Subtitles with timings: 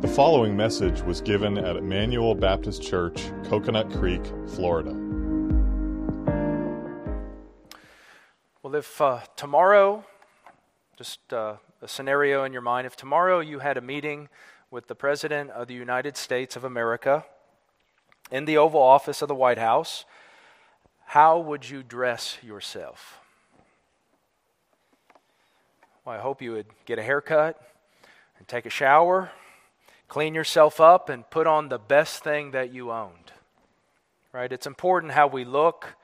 [0.00, 4.92] The following message was given at Emmanuel Baptist Church, Coconut Creek, Florida.
[8.62, 10.04] Well, if uh, tomorrow,
[10.96, 14.28] just uh, a scenario in your mind, if tomorrow you had a meeting
[14.70, 17.24] with the President of the United States of America
[18.30, 20.04] in the Oval Office of the White House,
[21.06, 23.18] how would you dress yourself?
[26.04, 27.60] Well, I hope you would get a haircut
[28.38, 29.32] and take a shower,
[30.08, 33.32] clean yourself up, and put on the best thing that you owned.
[34.32, 34.52] Right?
[34.52, 35.96] It's important how we look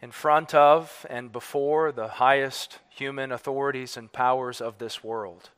[0.00, 5.50] in front of and before the highest human authorities and powers of this world.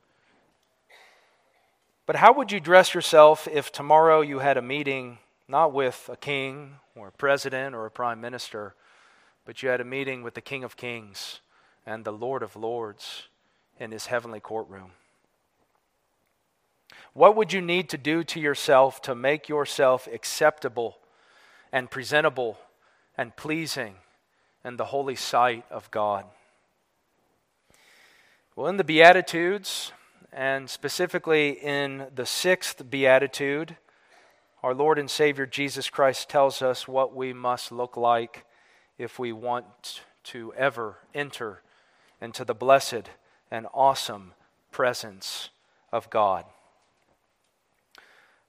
[2.05, 5.17] But how would you dress yourself if tomorrow you had a meeting
[5.49, 8.73] not with a king or a president or a prime minister,
[9.45, 11.41] but you had a meeting with the King of Kings
[11.85, 13.27] and the Lord of Lords
[13.79, 14.91] in his heavenly courtroom?
[17.17, 20.99] What would you need to do to yourself to make yourself acceptable
[21.71, 22.59] and presentable
[23.17, 23.95] and pleasing
[24.63, 26.25] in the holy sight of God?
[28.55, 29.93] Well, in the Beatitudes,
[30.31, 33.77] and specifically in the sixth Beatitude,
[34.61, 38.45] our Lord and Savior Jesus Christ tells us what we must look like
[38.99, 41.63] if we want to ever enter
[42.21, 43.09] into the blessed
[43.49, 44.33] and awesome
[44.71, 45.49] presence
[45.91, 46.45] of God.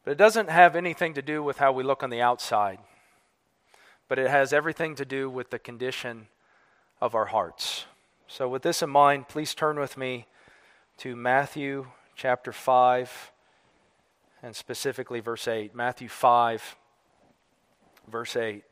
[0.08, 2.78] But it doesn't have anything to do with how we look on the outside,
[4.08, 6.28] but it has everything to do with the condition
[6.98, 7.84] of our hearts.
[8.26, 10.26] So, with this in mind, please turn with me
[10.96, 13.32] to Matthew chapter 5
[14.42, 15.74] and specifically verse 8.
[15.74, 16.76] Matthew 5,
[18.10, 18.64] verse 8.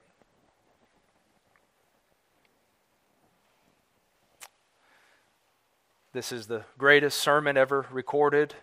[6.15, 8.55] This is the greatest sermon ever recorded,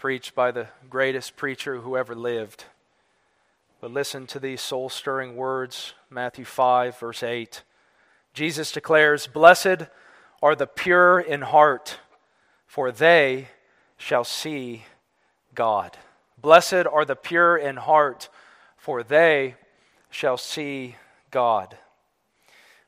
[0.00, 2.64] preached by the greatest preacher who ever lived.
[3.82, 7.62] But listen to these soul stirring words Matthew 5, verse 8.
[8.32, 9.88] Jesus declares, Blessed
[10.42, 11.98] are the pure in heart,
[12.66, 13.48] for they
[13.98, 14.86] shall see
[15.54, 15.98] God.
[16.40, 18.30] Blessed are the pure in heart,
[18.78, 19.54] for they
[20.08, 20.96] shall see
[21.30, 21.76] God.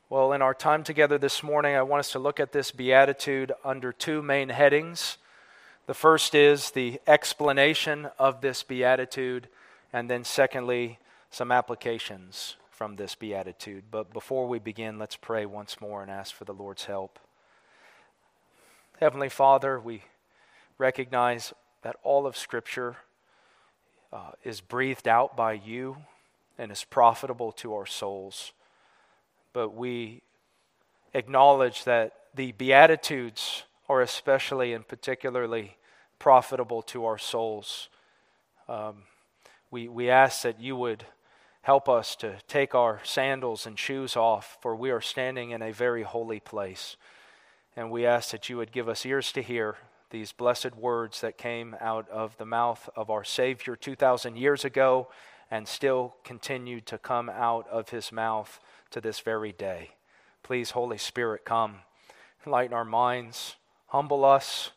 [0.09, 3.53] Well, in our time together this morning, I want us to look at this beatitude
[3.63, 5.19] under two main headings.
[5.87, 9.49] The first is the explanation of this beatitude,
[9.93, 10.99] and then, secondly,
[11.31, 13.85] some applications from this beatitude.
[13.91, 17.19] But before we begin, let's pray once more and ask for the Lord's help.
[19.01, 20.05] Heavenly Father, we
[20.79, 22.97] recognize that all of Scripture
[24.13, 25.97] uh, is breathed out by you
[26.59, 28.53] and is profitable to our souls
[29.53, 30.23] but we
[31.15, 35.77] acknowledge that the Beatitudes are especially and particularly
[36.19, 37.91] profitable to our souls.
[38.67, 39.03] Um,
[39.71, 41.05] we, we ask that you would
[41.61, 45.73] help us to take our sandals and shoes off, for we are standing in a
[45.73, 46.97] very holy place.
[47.77, 49.77] And we ask that you would give us ears to hear
[50.11, 55.09] these blessed words that came out of the mouth of our Savior 2,000 years ago
[55.51, 58.59] and still continue to come out of his mouth
[58.91, 59.91] to this very day.
[60.43, 61.77] Please, Holy Spirit, come,
[62.47, 63.57] enlighten our minds,
[63.93, 64.71] humble us,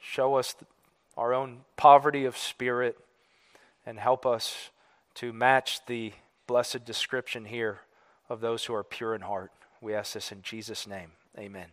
[0.00, 0.56] show us
[1.16, 2.98] our own poverty of spirit,
[3.86, 4.70] and help us
[5.14, 6.12] to match the
[6.48, 7.78] blessed description here
[8.28, 9.52] of those who are pure in heart.
[9.80, 11.12] We ask this in Jesus' name.
[11.38, 11.66] Amen.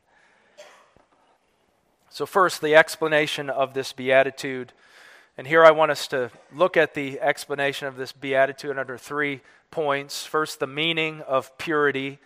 [2.11, 4.71] So, first, the explanation of this beatitude.
[5.39, 9.41] And here I want us to look at the explanation of this beatitude under three
[9.71, 10.27] points.
[10.27, 12.19] First, the meaning of purity.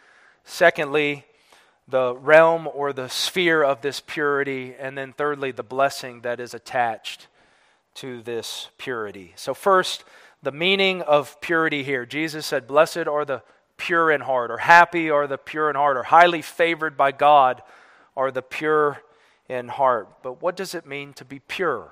[0.44, 1.24] Secondly,
[1.88, 4.76] the realm or the sphere of this purity.
[4.80, 7.28] And then, thirdly, the blessing that is attached
[7.96, 9.34] to this purity.
[9.36, 10.04] So, first,
[10.42, 12.06] the meaning of purity here.
[12.06, 13.42] Jesus said, Blessed are the
[13.78, 17.62] pure in heart, or happy are the pure in heart, or highly favored by God
[18.16, 19.02] are the pure
[19.50, 20.24] in heart.
[20.24, 21.92] But what does it mean to be pure?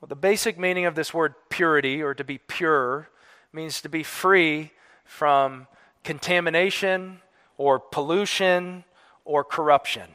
[0.00, 3.08] Well, the basic meaning of this word purity, or to be pure,
[3.52, 4.72] means to be free
[5.04, 5.66] from
[6.04, 7.20] contamination
[7.62, 8.82] or pollution
[9.24, 10.08] or corruption.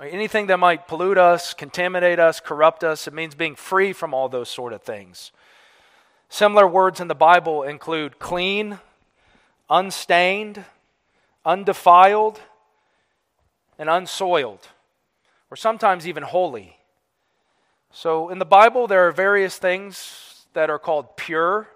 [0.00, 4.30] Anything that might pollute us, contaminate us, corrupt us, it means being free from all
[4.30, 5.30] those sort of things.
[6.30, 8.78] Similar words in the Bible include clean,
[9.68, 10.64] unstained,
[11.44, 12.40] undefiled,
[13.78, 14.68] and unsoiled,
[15.50, 16.78] or sometimes even holy.
[17.90, 21.68] So in the Bible, there are various things that are called pure.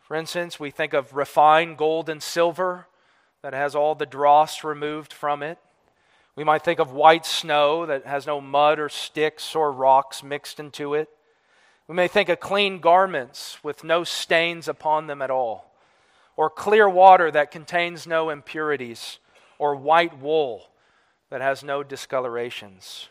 [0.00, 2.86] For instance, we think of refined gold and silver
[3.42, 5.58] that has all the dross removed from it.
[6.34, 10.60] We might think of white snow that has no mud or sticks or rocks mixed
[10.60, 11.08] into it.
[11.88, 15.72] We may think of clean garments with no stains upon them at all,
[16.36, 19.18] or clear water that contains no impurities,
[19.58, 20.68] or white wool
[21.30, 23.08] that has no discolorations.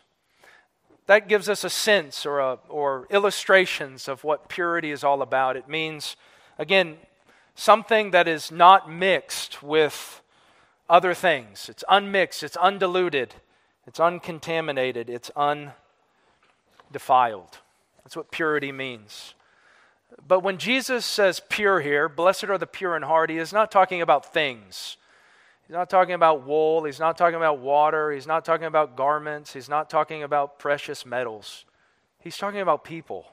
[1.08, 5.56] That gives us a sense or, a, or illustrations of what purity is all about.
[5.56, 6.16] It means,
[6.58, 6.98] again,
[7.58, 10.22] something that is not mixed with
[10.90, 11.68] other things.
[11.68, 13.36] It's unmixed, it's undiluted,
[13.86, 15.74] it's uncontaminated, it's undefiled.
[18.04, 19.34] That's what purity means.
[20.26, 23.72] But when Jesus says pure here, blessed are the pure in heart, he is not
[23.72, 24.96] talking about things.
[25.68, 26.86] He's not talking about wool.
[26.86, 28.12] He's not talking about water.
[28.12, 29.52] He's not talking about garments.
[29.52, 31.66] He's not talking about precious metals.
[32.20, 33.26] He's talking about people.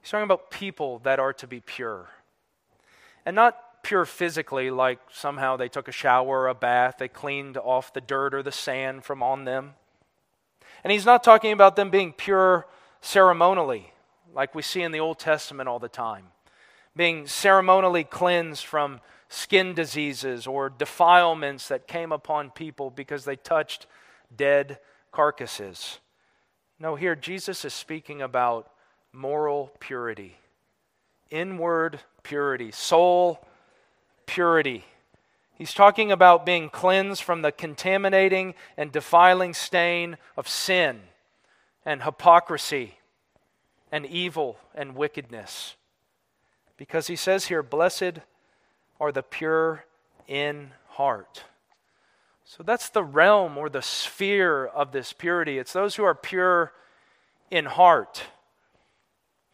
[0.00, 2.06] He's talking about people that are to be pure.
[3.28, 7.58] And not pure physically, like somehow they took a shower or a bath, they cleaned
[7.58, 9.74] off the dirt or the sand from on them.
[10.82, 12.66] And he's not talking about them being pure
[13.02, 13.92] ceremonially,
[14.34, 16.28] like we see in the Old Testament all the time,
[16.96, 18.98] being ceremonially cleansed from
[19.28, 23.86] skin diseases or defilements that came upon people because they touched
[24.34, 24.78] dead
[25.12, 25.98] carcasses.
[26.80, 28.70] No, here Jesus is speaking about
[29.12, 30.38] moral purity,
[31.30, 33.42] inward purity, soul
[34.26, 34.84] purity.
[35.54, 41.00] He's talking about being cleansed from the contaminating and defiling stain of sin
[41.86, 42.98] and hypocrisy
[43.90, 45.76] and evil and wickedness.
[46.76, 48.20] Because he says here, Blessed
[49.00, 49.86] are the pure
[50.28, 51.44] in heart.
[52.44, 55.58] So that's the realm or the sphere of this purity.
[55.58, 56.74] It's those who are pure
[57.50, 58.22] in heart.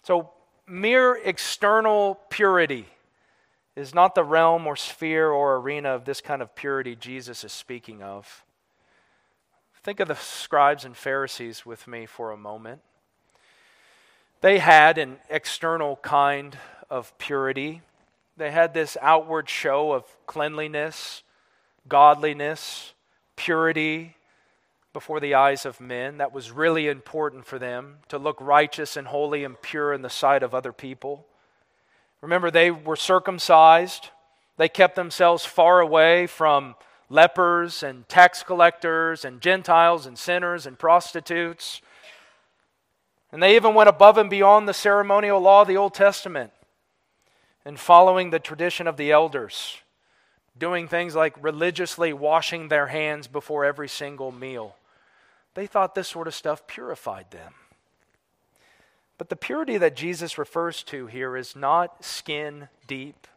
[0.02, 0.30] So,
[0.66, 2.86] mere external purity
[3.76, 7.52] is not the realm or sphere or arena of this kind of purity Jesus is
[7.52, 8.44] speaking of.
[9.82, 12.80] Think of the scribes and Pharisees with me for a moment.
[14.40, 16.56] They had an external kind
[16.88, 17.82] of purity.
[18.36, 21.22] They had this outward show of cleanliness,
[21.88, 22.94] godliness,
[23.36, 24.16] purity
[24.94, 26.16] before the eyes of men.
[26.16, 30.08] That was really important for them to look righteous and holy and pure in the
[30.08, 31.26] sight of other people.
[32.22, 34.08] Remember, they were circumcised,
[34.56, 36.76] they kept themselves far away from
[37.10, 41.82] lepers and tax collectors and Gentiles and sinners and prostitutes.
[43.30, 46.52] And they even went above and beyond the ceremonial law of the Old Testament
[47.64, 49.78] and following the tradition of the elders,
[50.56, 54.76] doing things like religiously washing their hands before every single meal.
[55.54, 57.54] They thought this sort of stuff purified them.
[59.16, 63.28] But the purity that Jesus refers to here is not skin deep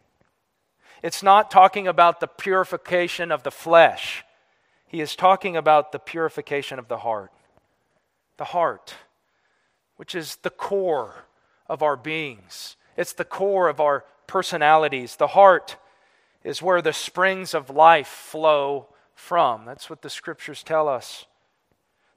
[1.03, 4.23] it's not talking about the purification of the flesh,
[4.87, 7.31] he is talking about the purification of the heart.
[8.37, 8.95] The heart,
[9.97, 11.25] which is the core
[11.67, 15.15] of our beings, it's the core of our personalities.
[15.15, 15.77] The heart
[16.43, 19.65] is where the springs of life flow from.
[19.65, 21.25] That's what the scriptures tell us.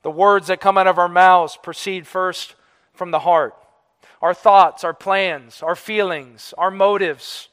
[0.02, 2.54] The words that come out of our mouths proceed first
[2.92, 3.54] from the heart.
[4.22, 7.48] Our thoughts, our plans, our feelings, our motives,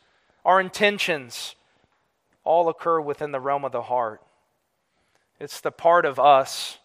[0.45, 1.55] our intentions
[2.44, 4.21] all occur within the realm of the heart.
[5.39, 6.79] It's the part of us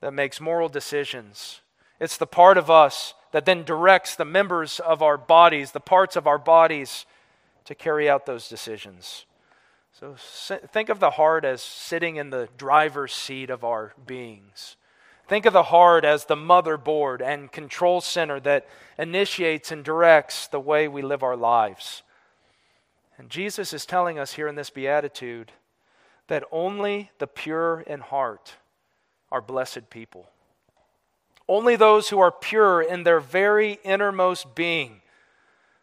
[0.00, 1.60] that makes moral decisions.
[2.00, 6.16] It's the part of us that then directs the members of our bodies, the parts
[6.16, 7.04] of our bodies,
[7.64, 9.26] to carry out those decisions.
[9.98, 10.14] So
[10.68, 14.76] think of the heart as sitting in the driver's seat of our beings.
[15.26, 20.60] Think of the heart as the motherboard and control center that initiates and directs the
[20.60, 22.04] way we live our lives.
[23.18, 25.50] And Jesus is telling us here in this beatitude
[26.28, 28.54] that only the pure in heart
[29.32, 30.30] are blessed people.
[31.48, 35.02] Only those who are pure in their very innermost being,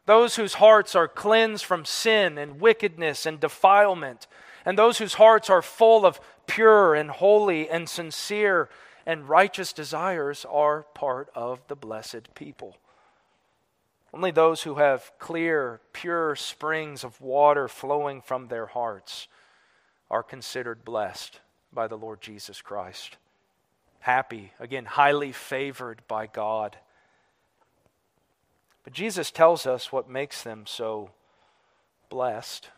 [0.05, 4.27] those whose hearts are cleansed from sin and wickedness and defilement,
[4.65, 8.69] and those whose hearts are full of pure and holy and sincere
[9.05, 12.77] and righteous desires are part of the blessed people.
[14.13, 19.27] Only those who have clear, pure springs of water flowing from their hearts
[20.09, 21.39] are considered blessed
[21.74, 23.17] by the Lord Jesus Christ.
[24.00, 26.77] Happy, again, highly favored by God.
[28.85, 31.09] But Jesus tells us what makes them so
[32.09, 32.69] blessed,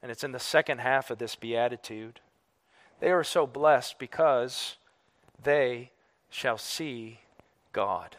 [0.00, 2.20] and it's in the second half of this beatitude.
[3.00, 4.76] They are so blessed because
[5.42, 5.90] they
[6.30, 7.18] shall see
[7.72, 8.16] God.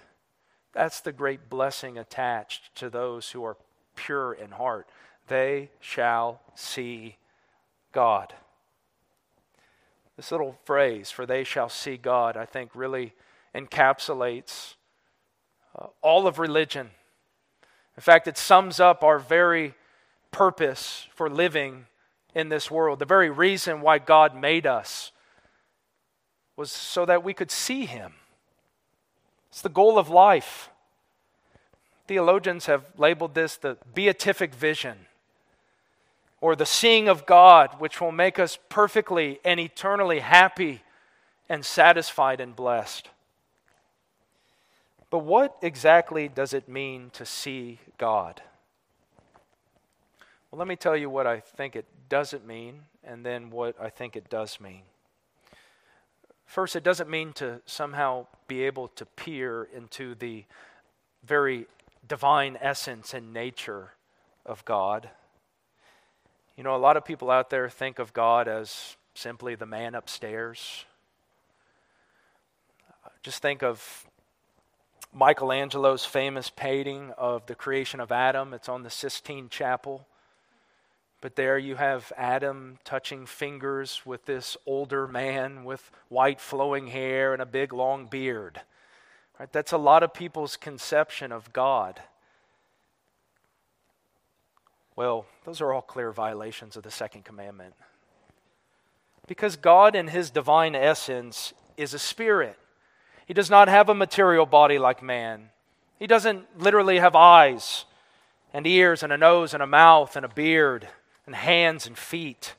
[0.74, 3.56] That's the great blessing attached to those who are
[3.96, 4.90] pure in heart.
[5.28, 7.16] They shall see
[7.94, 8.34] God.
[10.18, 13.14] This little phrase, for they shall see God, I think really
[13.56, 14.76] encapsulates
[15.80, 16.90] uh, all of religion.
[17.98, 19.74] In fact, it sums up our very
[20.32, 21.86] purpose for living
[22.34, 23.00] in this world.
[23.00, 25.12] The very reason why God made us
[26.58, 28.14] was so that we could see Him.
[29.50, 30.70] It's the goal of life.
[32.08, 35.08] Theologians have labeled this the beatific vision
[36.42, 40.84] or the seeing of God, which will make us perfectly and eternally happy
[41.50, 43.10] and satisfied and blessed.
[45.10, 48.42] But what exactly does it mean to see God?
[50.52, 53.90] Well, let me tell you what I think it doesn't mean, and then what I
[53.90, 54.82] think it does mean.
[56.46, 60.46] First, it doesn't mean to somehow be able to peer into the
[61.24, 61.68] very
[62.08, 63.92] divine essence and nature
[64.46, 65.10] of God.
[66.56, 69.96] You know, a lot of people out there think of God as simply the man
[69.96, 70.86] upstairs.
[73.24, 74.06] Just think of
[75.16, 78.54] Michelangelo's famous painting of the creation of Adam.
[78.54, 80.06] It's on the Sistine Chapel.
[81.22, 87.32] But there you have Adam touching fingers with this older man with white flowing hair
[87.32, 88.60] and a big long beard.
[89.40, 89.52] Right?
[89.52, 92.02] That's a lot of people's conception of God.
[94.98, 97.74] Well, those are all clear violations of the second commandment.
[99.28, 102.60] Because God, in his divine essence, is a spirit.
[103.26, 105.50] He does not have a material body like man.
[105.98, 107.86] He doesn't literally have eyes
[108.54, 110.88] and ears and a nose and a mouth and a beard
[111.26, 112.56] and hands and feet.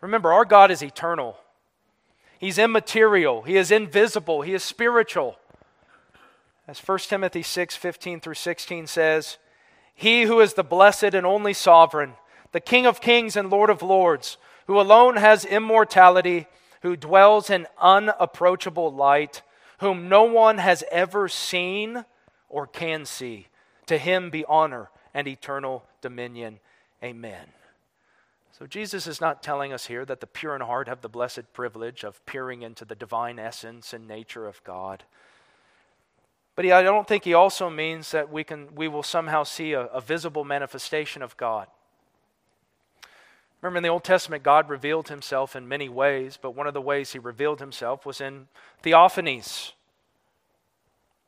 [0.00, 1.38] Remember, our God is eternal.
[2.38, 3.42] He's immaterial.
[3.42, 4.42] He is invisible.
[4.42, 5.38] He is spiritual.
[6.66, 9.38] As 1 Timothy 6 15 through 16 says,
[9.94, 12.14] He who is the blessed and only sovereign,
[12.52, 16.46] the King of kings and Lord of lords, who alone has immortality,
[16.82, 19.42] who dwells in unapproachable light,
[19.78, 22.04] whom no one has ever seen
[22.48, 23.48] or can see,
[23.86, 26.60] to him be honor and eternal dominion.
[27.02, 27.46] Amen.
[28.58, 31.52] So, Jesus is not telling us here that the pure in heart have the blessed
[31.52, 35.04] privilege of peering into the divine essence and nature of God.
[36.56, 39.74] But he, I don't think he also means that we, can, we will somehow see
[39.74, 41.68] a, a visible manifestation of God.
[43.60, 46.80] Remember, in the Old Testament, God revealed himself in many ways, but one of the
[46.80, 48.46] ways he revealed himself was in
[48.82, 49.72] theophanies.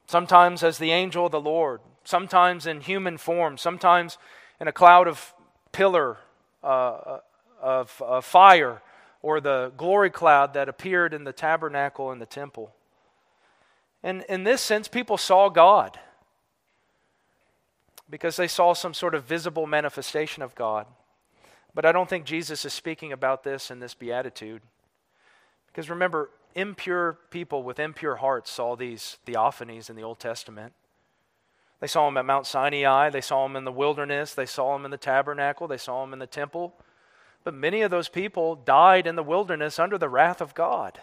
[0.07, 4.17] Sometimes as the angel of the Lord, sometimes in human form, sometimes
[4.61, 5.35] in a cloud of
[5.73, 6.19] pillar
[6.63, 7.19] uh,
[7.61, 8.83] of, of fire,
[9.23, 12.73] or the glory cloud that appeared in the tabernacle in the temple.
[14.03, 15.99] And in this sense, people saw God
[18.09, 20.87] because they saw some sort of visible manifestation of God.
[21.75, 24.63] But I don't think Jesus is speaking about this in this beatitude.
[25.67, 30.73] Because remember, impure people with impure hearts saw these theophanies in the Old Testament.
[31.81, 34.85] They saw them at Mount Sinai, they saw them in the wilderness, they saw them
[34.85, 36.75] in the tabernacle, they saw them in the temple.
[37.43, 41.01] But many of those people died in the wilderness under the wrath of God.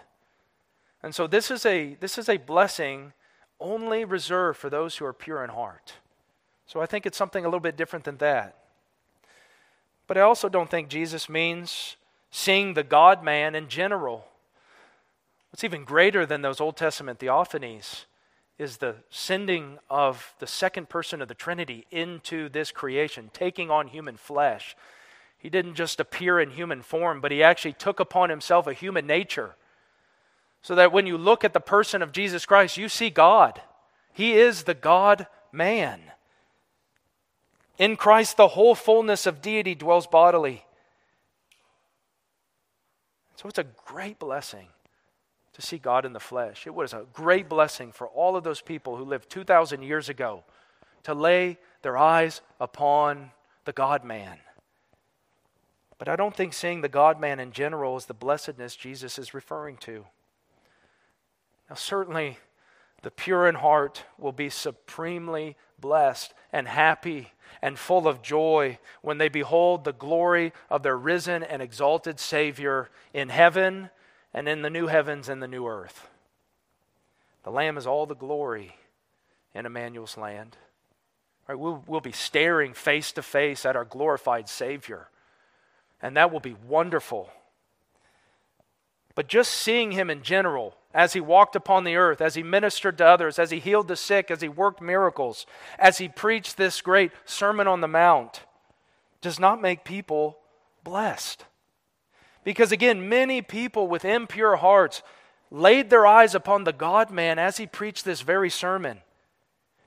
[1.02, 3.14] And so this is a, this is a blessing
[3.60, 5.94] only reserved for those who are pure in heart.
[6.68, 8.56] So I think it's something a little bit different than that.
[10.08, 11.98] But I also don't think Jesus means
[12.32, 14.26] seeing the God man in general.
[15.52, 18.06] What's even greater than those Old Testament theophanies
[18.58, 23.88] is the sending of the second person of the Trinity into this creation, taking on
[23.88, 24.76] human flesh.
[25.38, 29.06] He didn't just appear in human form, but he actually took upon himself a human
[29.06, 29.56] nature
[30.62, 33.62] so that when you look at the person of Jesus Christ, you see God.
[34.12, 36.02] He is the God man.
[37.78, 40.66] In Christ, the whole fullness of deity dwells bodily.
[43.36, 44.68] So it's a great blessing
[45.54, 46.66] to see God in the flesh.
[46.66, 50.44] It was a great blessing for all of those people who lived 2,000 years ago
[51.04, 53.32] to lay their eyes upon
[53.66, 54.38] the God man.
[56.00, 59.34] But I don't think seeing the God man in general is the blessedness Jesus is
[59.34, 60.06] referring to.
[61.70, 62.38] Now, certainly,
[63.02, 67.32] the pure in heart will be supremely blessed and happy
[67.62, 72.90] and full of joy when they behold the glory of their risen and exalted Savior
[73.14, 73.90] in heaven
[74.34, 76.08] and in the new heavens and the new earth.
[77.44, 78.76] The Lamb is all the glory
[79.54, 80.58] in Emmanuel's land.
[81.48, 85.08] Right, we'll, we'll be staring face to face at our glorified Savior,
[86.02, 87.30] and that will be wonderful.
[89.16, 92.98] But just seeing him in general, as he walked upon the earth, as he ministered
[92.98, 95.46] to others, as he healed the sick, as he worked miracles,
[95.78, 98.42] as he preached this great Sermon on the Mount,
[99.22, 100.40] does not make people
[100.84, 101.46] blessed.
[102.44, 105.04] Because again, many people with impure hearts
[105.52, 109.02] laid their eyes upon the God man as he preached this very sermon.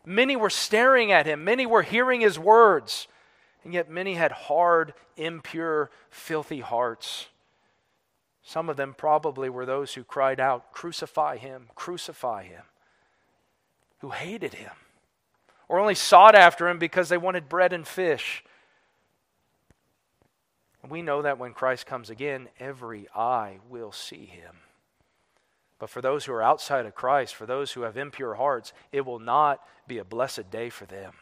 [0.07, 3.09] Many were staring at him, many were hearing his words,
[3.64, 7.26] and yet many had hard, impure, filthy hearts.
[8.50, 12.64] Some of them probably were those who cried out, Crucify him, crucify him,
[14.00, 14.73] who hated him,
[15.69, 18.42] or only sought after him because they wanted bread and fish.
[20.88, 24.57] We know that when Christ comes again, every eye will see him.
[25.78, 29.07] But for those who are outside of Christ, for those who have impure hearts, it
[29.07, 31.12] will not be a blessed day for them.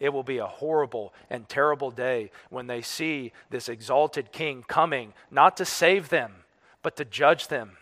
[0.00, 5.12] It will be a horrible and terrible day when they see this exalted king coming,
[5.30, 6.36] not to save them,
[6.84, 7.78] but to judge them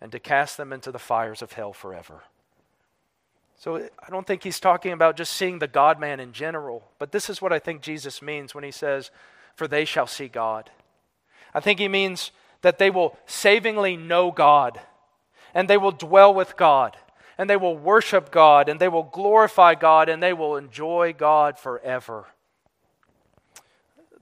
[0.00, 2.22] and to cast them into the fires of hell forever.
[3.56, 7.10] So I don't think he's talking about just seeing the God man in general, but
[7.10, 9.10] this is what I think Jesus means when he says,
[9.56, 10.70] For they shall see God.
[11.52, 12.30] I think he means
[12.62, 14.78] that they will savingly know God
[15.54, 16.96] and they will dwell with God,
[17.38, 21.58] and they will worship God, and they will glorify God, and they will enjoy God
[21.58, 22.26] forever.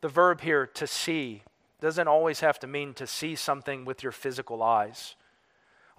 [0.02, 1.42] The verb here, to see,
[1.82, 5.16] doesn't always have to mean to see something with your physical eyes.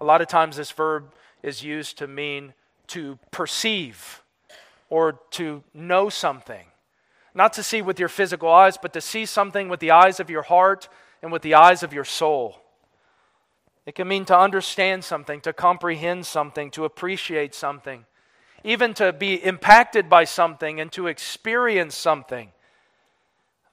[0.00, 1.12] A lot of times, this verb
[1.42, 2.54] is used to mean
[2.86, 4.22] to perceive
[4.88, 6.64] or to know something.
[7.34, 10.30] Not to see with your physical eyes, but to see something with the eyes of
[10.30, 10.88] your heart
[11.22, 12.62] and with the eyes of your soul.
[13.84, 18.06] It can mean to understand something, to comprehend something, to appreciate something,
[18.62, 22.52] even to be impacted by something and to experience something.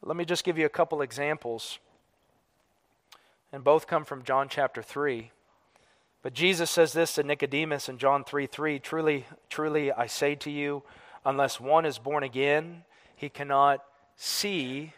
[0.01, 1.79] Let me just give you a couple examples.
[3.53, 5.31] And both come from John chapter 3.
[6.21, 10.51] But Jesus says this to Nicodemus in John 3 3 Truly, truly, I say to
[10.51, 10.83] you,
[11.25, 12.83] unless one is born again,
[13.15, 13.83] he cannot
[14.15, 14.93] see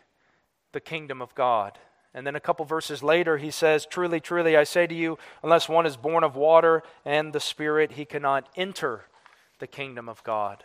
[0.72, 1.79] the kingdom of God.
[2.13, 5.67] And then a couple verses later, he says, Truly, truly, I say to you, unless
[5.67, 9.05] one is born of water and the Spirit, he cannot enter
[9.60, 10.63] the kingdom of God.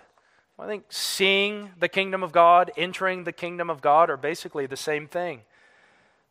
[0.58, 4.76] I think seeing the kingdom of God, entering the kingdom of God are basically the
[4.76, 5.42] same thing.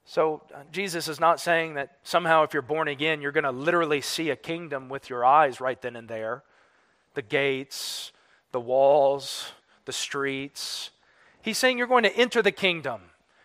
[0.09, 3.51] So, uh, Jesus is not saying that somehow if you're born again, you're going to
[3.51, 6.43] literally see a kingdom with your eyes right then and there
[7.13, 8.13] the gates,
[8.53, 9.51] the walls,
[9.83, 10.91] the streets.
[11.41, 13.01] He's saying you're going to enter the kingdom.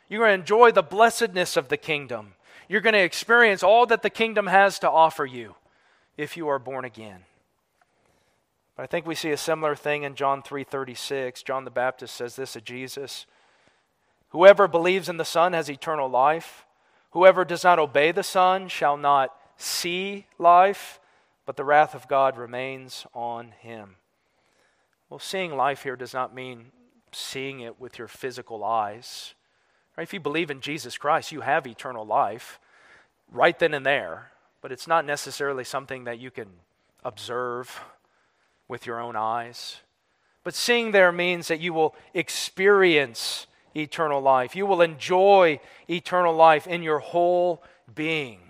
[0.08, 2.34] You're going to enjoy the blessedness of the kingdom.
[2.68, 5.56] You're going to experience all that the kingdom has to offer you
[6.16, 7.24] if you are born again.
[8.76, 11.42] But I think we see a similar thing in John 3:36.
[11.42, 13.26] John the Baptist says this of Jesus.
[14.32, 16.64] Whoever believes in the Son has eternal life.
[17.10, 21.00] Whoever does not obey the Son shall not see life,
[21.44, 23.96] but the wrath of God remains on him.
[25.10, 26.72] Well, seeing life here does not mean
[27.12, 29.34] seeing it with your physical eyes.
[29.96, 30.04] Right?
[30.04, 32.58] If you believe in Jesus Christ, you have eternal life
[33.30, 36.48] right then and there, but it's not necessarily something that you can
[37.04, 37.80] observe
[38.66, 39.80] with your own eyes.
[40.44, 44.56] But seeing there means that you will experience eternal life.
[44.56, 47.62] You will enjoy eternal life in your whole
[47.94, 48.40] being.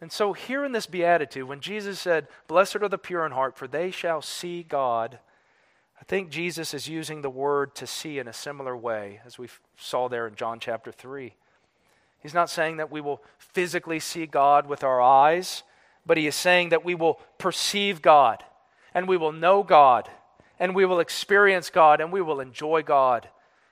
[0.00, 3.56] And so, here in this beatitude, when Jesus said, Blessed are the pure in heart,
[3.56, 5.18] for they shall see God,
[6.00, 9.48] I think Jesus is using the word to see in a similar way as we
[9.76, 11.34] saw there in John chapter 3.
[12.20, 15.62] He's not saying that we will physically see God with our eyes,
[16.04, 18.44] but he is saying that we will perceive God
[18.94, 20.10] and we will know God
[20.58, 23.28] and we will experience God and we will enjoy God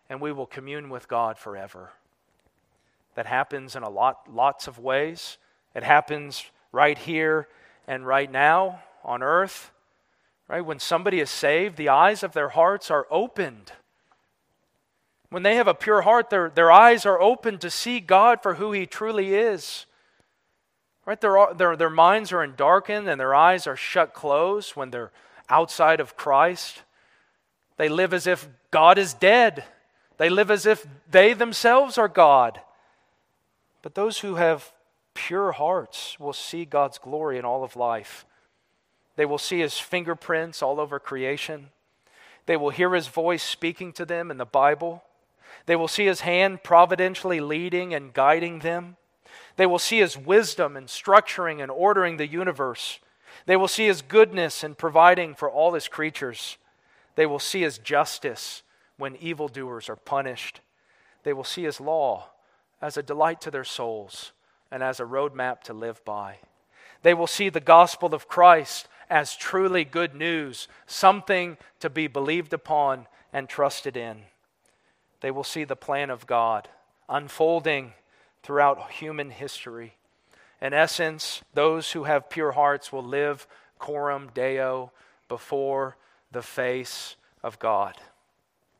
[0.09, 1.91] and we will commune with God forever.
[3.15, 5.39] That happens in a lot lots of ways.
[5.75, 7.49] It happens right here
[7.87, 9.71] and right now on earth.
[10.49, 10.65] Right?
[10.65, 13.73] When somebody is saved, the eyes of their hearts are opened.
[15.31, 18.55] When they have a pure heart, their, their eyes are open to see God for
[18.55, 19.87] who He truly is.
[21.07, 21.21] Right?
[21.21, 25.13] Their, their, their minds are darkened and their eyes are shut closed when they're
[25.49, 26.83] outside of Christ.
[27.77, 29.65] They live as if God is dead.
[30.17, 32.61] They live as if they themselves are God.
[33.83, 34.73] But those who have
[35.15, 38.25] pure hearts will see God's glory in all of life.
[39.17, 41.71] They will see his fingerprints all over creation.
[42.47, 45.05] They will hear his voice speaking to them in the Bible.
[45.67, 48.97] They will see his hand providentially leading and guiding them.
[49.57, 52.99] They will see his wisdom in structuring and ordering the universe.
[53.47, 56.59] They will see his goodness in providing for all his creatures.
[57.15, 58.63] They will see his justice
[58.97, 60.61] when evildoers are punished.
[61.23, 62.31] They will see his law
[62.81, 64.33] as a delight to their souls
[64.71, 66.39] and as a roadmap to live by.
[67.03, 72.53] They will see the gospel of Christ as truly good news, something to be believed
[72.53, 74.23] upon and trusted in.
[75.21, 76.69] They will see the plan of God
[77.09, 77.93] unfolding
[78.43, 79.95] throughout human history.
[80.61, 83.47] In essence, those who have pure hearts will live
[83.79, 84.93] coram deo
[85.29, 85.97] before
[86.33, 87.95] the face of God.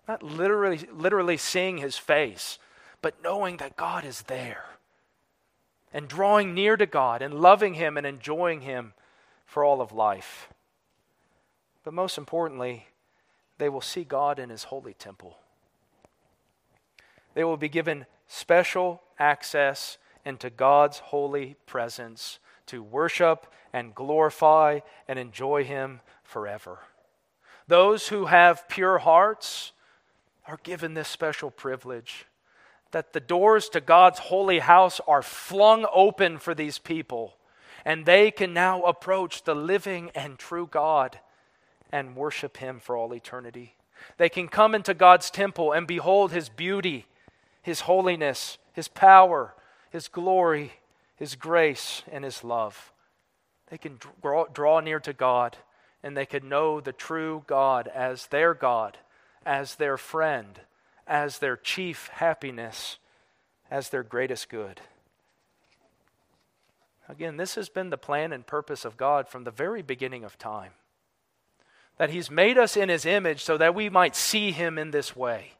[0.07, 2.59] Not literally, literally seeing his face,
[3.01, 4.65] but knowing that God is there
[5.93, 8.93] and drawing near to God and loving him and enjoying him
[9.47, 10.49] for all of life.
[11.85, 12.89] But most importantly,
[13.59, 15.39] they will see God in his holy temple.
[17.35, 25.19] They will be given special access into God's holy presence to worship and glorify and
[25.19, 26.79] enjoy him forever.
[27.69, 29.73] Those who have pure hearts
[30.47, 32.27] are given this special privilege
[32.93, 37.37] that the doors to God's holy house are flung open for these people,
[37.85, 41.19] and they can now approach the living and true God
[41.91, 43.75] and worship Him for all eternity.
[44.17, 47.07] They can come into God's temple and behold His beauty,
[47.63, 49.55] His holiness, His power,
[49.91, 50.75] His glory,
[51.17, 52.93] His grace, and His love.
[53.71, 55.57] They can draw, draw near to God
[56.05, 58.99] and they can know the true God as their God,
[59.45, 60.61] as their friend,
[61.07, 62.99] as their chief happiness,
[63.71, 64.81] as their greatest good.
[67.09, 70.39] Again, this has been the plan and purpose of God from the very beginning of
[70.39, 70.73] time.
[71.99, 75.15] That He's made us in His image so that we might see Him in this
[75.15, 75.53] way.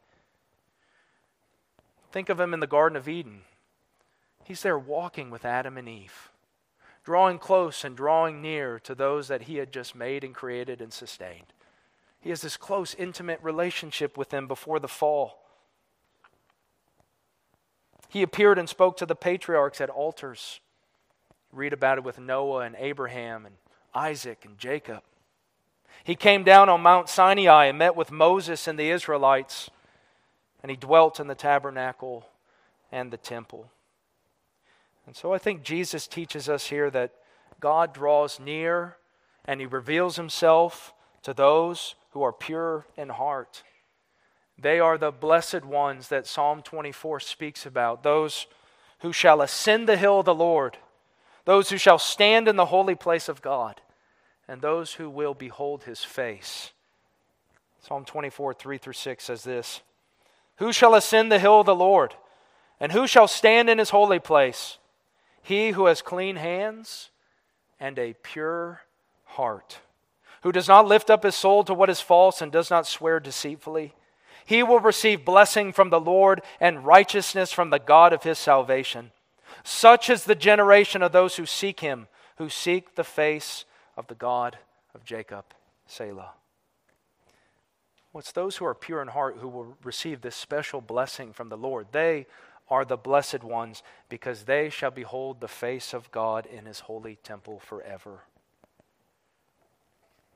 [2.11, 3.41] Think of Him in the Garden of Eden.
[4.43, 6.31] He's there walking with Adam and Eve
[7.05, 10.91] drawing close and drawing near to those that he had just made and created and
[10.91, 11.53] sustained.
[12.25, 15.43] He has this close, intimate relationship with them before the fall.
[18.09, 20.59] He appeared and spoke to the patriarchs at altars.
[21.51, 23.53] Read about it with Noah and Abraham and
[23.93, 25.03] Isaac and Jacob.
[26.03, 29.69] He came down on Mount Sinai and met with Moses and the Israelites,
[30.63, 32.25] and he dwelt in the tabernacle
[32.91, 33.69] and the temple.
[35.05, 37.13] And so I think Jesus teaches us here that
[37.59, 38.97] God draws near
[39.47, 43.61] and he reveals himself to those who are pure in heart.
[44.57, 48.47] They are the blessed ones that Psalm 24 speaks about, those
[48.99, 50.77] who shall ascend the hill of the Lord,
[51.43, 53.81] those who shall stand in the holy place of God,
[54.47, 56.71] and those who will behold his face.
[57.81, 59.81] Psalm 24, 3 through 6 says this
[60.55, 62.15] Who shall ascend the hill of the Lord?
[62.79, 64.77] And who shall stand in his holy place?
[65.41, 67.09] He who has clean hands
[67.77, 68.83] and a pure
[69.25, 69.79] heart,
[70.45, 73.19] who does not lift up his soul to what is false and does not swear
[73.19, 73.95] deceitfully,
[74.45, 79.09] he will receive blessing from the Lord and righteousness from the God of his salvation.
[79.63, 83.65] Such is the generation of those who seek him, who seek the face
[83.97, 84.59] of the God
[84.93, 85.45] of Jacob.
[85.87, 86.33] Selah.
[88.13, 91.49] Well, it's those who are pure in heart who will receive this special blessing from
[91.49, 91.87] the Lord?
[91.91, 92.27] They
[92.69, 97.15] are the blessed ones, because they shall behold the face of God in his holy
[97.23, 98.25] temple forever.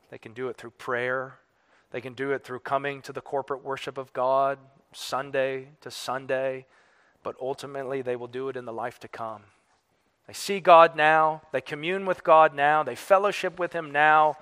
[0.09, 1.39] They can do it through prayer.
[1.91, 4.59] They can do it through coming to the corporate worship of God
[4.93, 6.65] Sunday to Sunday,
[7.23, 9.43] but ultimately they will do it in the life to come.
[10.27, 14.37] They see God now, they commune with God now, they fellowship with Him now,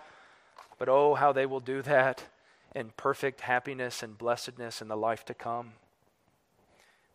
[0.77, 2.23] but oh, how they will do that
[2.75, 5.73] in perfect happiness and blessedness in the life to come.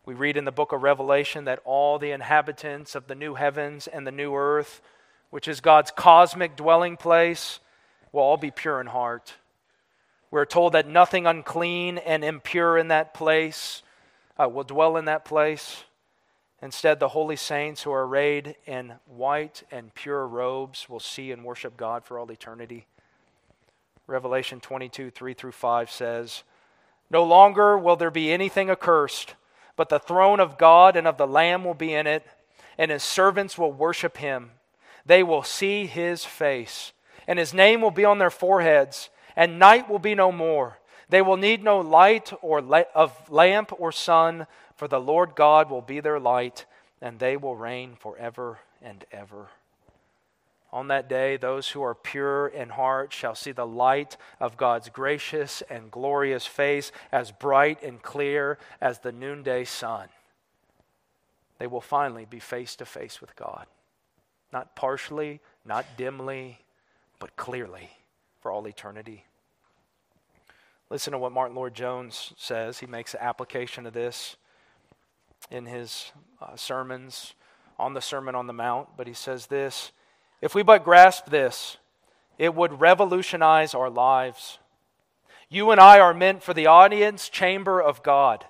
[0.05, 3.87] We read in the book of Revelation that all the inhabitants of the new heavens
[3.87, 4.81] and the new earth,
[5.29, 7.59] which is God's cosmic dwelling place,
[8.13, 9.33] will all be pure in heart.
[10.31, 13.83] We're told that nothing unclean and impure in that place
[14.41, 15.83] uh, will dwell in that place.
[16.61, 21.43] Instead, the holy saints who are arrayed in white and pure robes will see and
[21.43, 22.87] worship God for all eternity.
[24.07, 26.43] Revelation 22, 3 through 5 says,
[27.09, 29.35] No longer will there be anything accursed
[29.75, 32.25] but the throne of God and of the Lamb will be in it,
[32.77, 34.51] and his servants will worship him.
[35.05, 36.92] They will see his face,
[37.27, 40.79] and his name will be on their foreheads, and night will be no more.
[41.09, 45.69] They will need no light or la- of lamp or sun, for the Lord God
[45.69, 46.65] will be their light,
[47.01, 49.49] and they will reign forever and ever.
[50.71, 54.89] On that day, those who are pure in heart shall see the light of God's
[54.89, 60.07] gracious and glorious face as bright and clear as the noonday sun.
[61.59, 63.67] They will finally be face to face with God.
[64.51, 66.62] Not partially, not dimly,
[67.23, 67.89] but clearly
[68.41, 69.23] for all eternity.
[70.89, 72.79] Listen to what Martyn Lloyd-Jones says.
[72.79, 74.35] He makes an application of this
[75.49, 77.33] in his uh, sermons
[77.79, 79.93] on the Sermon on the Mount, but he says this
[80.41, 81.77] if we but grasp this,
[82.37, 84.59] it would revolutionize our lives.
[85.47, 88.43] You and I are meant for the audience chamber of God.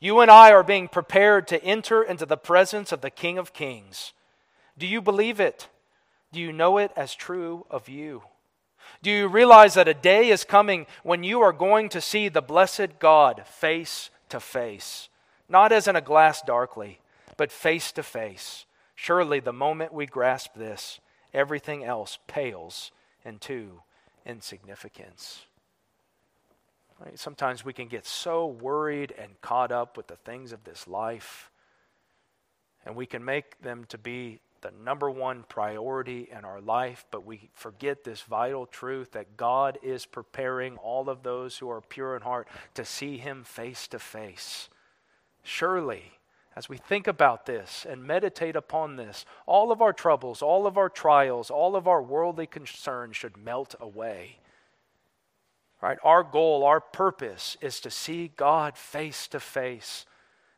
[0.00, 3.54] You and I are being prepared to enter into the presence of the King of
[3.54, 4.12] Kings.
[4.76, 5.68] Do you believe it?
[6.32, 8.22] Do you know it as true of you?
[9.02, 12.42] Do you realize that a day is coming when you are going to see the
[12.42, 15.08] blessed God face to face?
[15.48, 17.00] Not as in a glass darkly,
[17.36, 18.64] but face to face.
[18.94, 21.00] Surely, the moment we grasp this,
[21.32, 22.90] everything else pales
[23.24, 23.82] into
[24.24, 25.44] insignificance.
[26.98, 27.18] Right?
[27.18, 31.50] Sometimes we can get so worried and caught up with the things of this life,
[32.84, 37.24] and we can make them to be the number one priority in our life, but
[37.24, 42.16] we forget this vital truth that God is preparing all of those who are pure
[42.16, 44.68] in heart to see Him face to face.
[45.44, 46.14] Surely,
[46.56, 50.76] as we think about this and meditate upon this, all of our troubles, all of
[50.76, 54.38] our trials, all of our worldly concerns should melt away.
[55.80, 55.98] Right?
[56.02, 60.06] Our goal, our purpose is to see God face to face.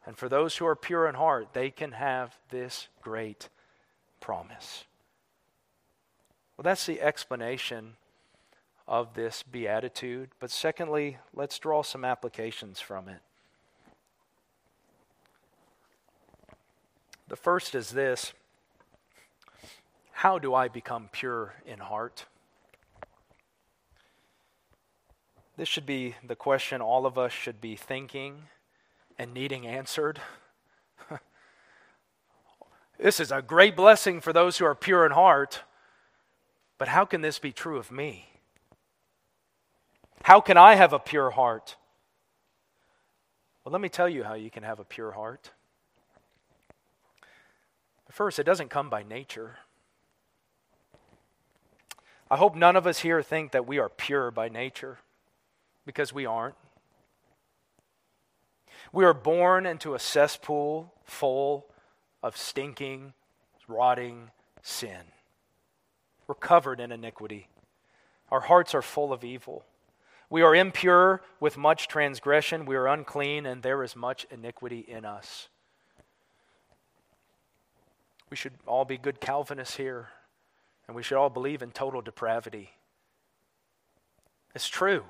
[0.07, 3.51] And for those who are pure in heart, they can have this great
[4.21, 4.85] promise.
[6.57, 7.95] Well, that's the explanation
[8.89, 10.31] of this beatitude.
[10.41, 13.21] But secondly, let's draw some applications from it.
[17.29, 18.33] The first is this
[20.13, 22.25] How do I become pure in heart?
[25.59, 28.45] This should be the question all of us should be thinking
[29.19, 30.21] and needing answered.
[32.99, 35.63] This is a great blessing for those who are pure in heart,
[36.79, 38.29] but how can this be true of me?
[40.23, 41.77] How can I have a pure heart?
[43.65, 45.53] Well, let me tell you how you can have a pure heart.
[48.11, 49.59] First, it doesn't come by nature.
[52.31, 54.99] I hope none of us here think that we are pure by nature,
[55.87, 56.57] because we aren't.
[58.93, 61.67] We are born into a cesspool full
[62.23, 63.13] of stinking,
[63.69, 64.31] rotting
[64.63, 65.13] sin.
[66.27, 67.49] We're covered in iniquity.
[68.31, 69.65] Our hearts are full of evil.
[70.31, 72.67] We are impure with much transgression.
[72.67, 75.49] We are unclean, and there is much iniquity in us.
[78.31, 80.09] We should all be good Calvinists here,
[80.87, 82.71] and we should all believe in total depravity.
[84.55, 85.05] It's true.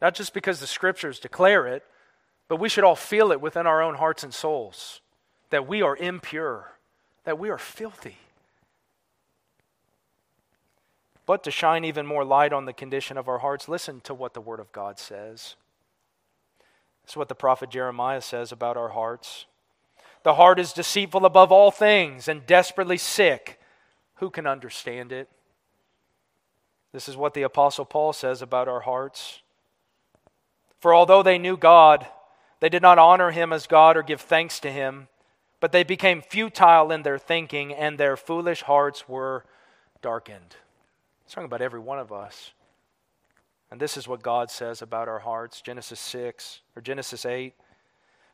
[0.00, 1.82] Not just because the scriptures declare it,
[2.48, 5.00] but we should all feel it within our own hearts and souls
[5.50, 6.72] that we are impure,
[7.24, 8.16] that we are filthy.
[11.26, 14.34] But to shine even more light on the condition of our hearts, listen to what
[14.34, 15.56] the Word of God says.
[17.04, 19.46] This is what the prophet Jeremiah says about our hearts.
[20.22, 23.60] The heart is deceitful above all things and desperately sick.
[24.16, 25.28] Who can understand it?
[26.92, 29.40] This is what the Apostle Paul says about our hearts.
[30.80, 32.06] For although they knew God,
[32.60, 35.08] they did not honor him as God or give thanks to him,
[35.60, 39.44] but they became futile in their thinking, and their foolish hearts were
[40.02, 40.56] darkened.
[41.24, 42.52] It's talking about every one of us.
[43.70, 47.54] And this is what God says about our hearts Genesis 6 or Genesis 8.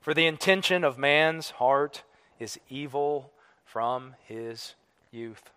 [0.00, 2.02] For the intention of man's heart
[2.38, 3.32] is evil
[3.64, 4.74] from his
[5.10, 5.50] youth.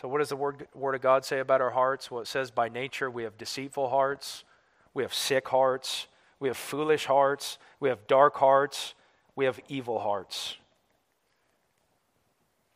[0.00, 2.10] So, what does the word, word of God say about our hearts?
[2.10, 4.44] Well, it says by nature we have deceitful hearts,
[4.92, 6.08] we have sick hearts,
[6.40, 8.94] we have foolish hearts, we have dark hearts,
[9.36, 10.56] we have evil hearts.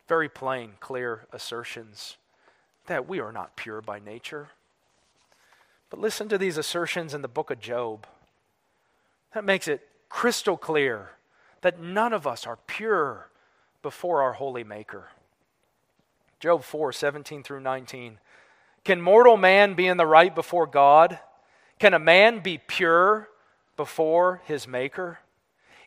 [0.06, 2.16] Very plain, clear assertions
[2.86, 4.50] that we are not pure by nature.
[5.88, 8.06] But listen to these assertions in the book of Job.
[9.34, 11.10] That makes it crystal clear
[11.62, 13.28] that none of us are pure
[13.82, 15.08] before our holy Maker.
[16.38, 18.18] Job 4 17 through 19.
[18.84, 21.18] Can mortal man be in the right before God?
[21.78, 23.28] Can a man be pure
[23.76, 25.20] before his Maker?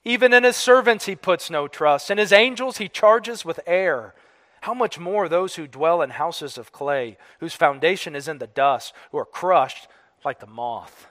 [0.05, 2.11] Even in his servants he puts no trust.
[2.11, 4.13] In his angels he charges with error.
[4.61, 8.47] How much more those who dwell in houses of clay, whose foundation is in the
[8.47, 9.87] dust, who are crushed
[10.23, 11.07] like the moth?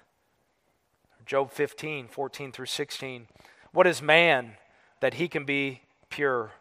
[1.26, 3.28] Job 15, 14 through 16.
[3.72, 4.56] What is man
[5.00, 6.52] that he can be pure?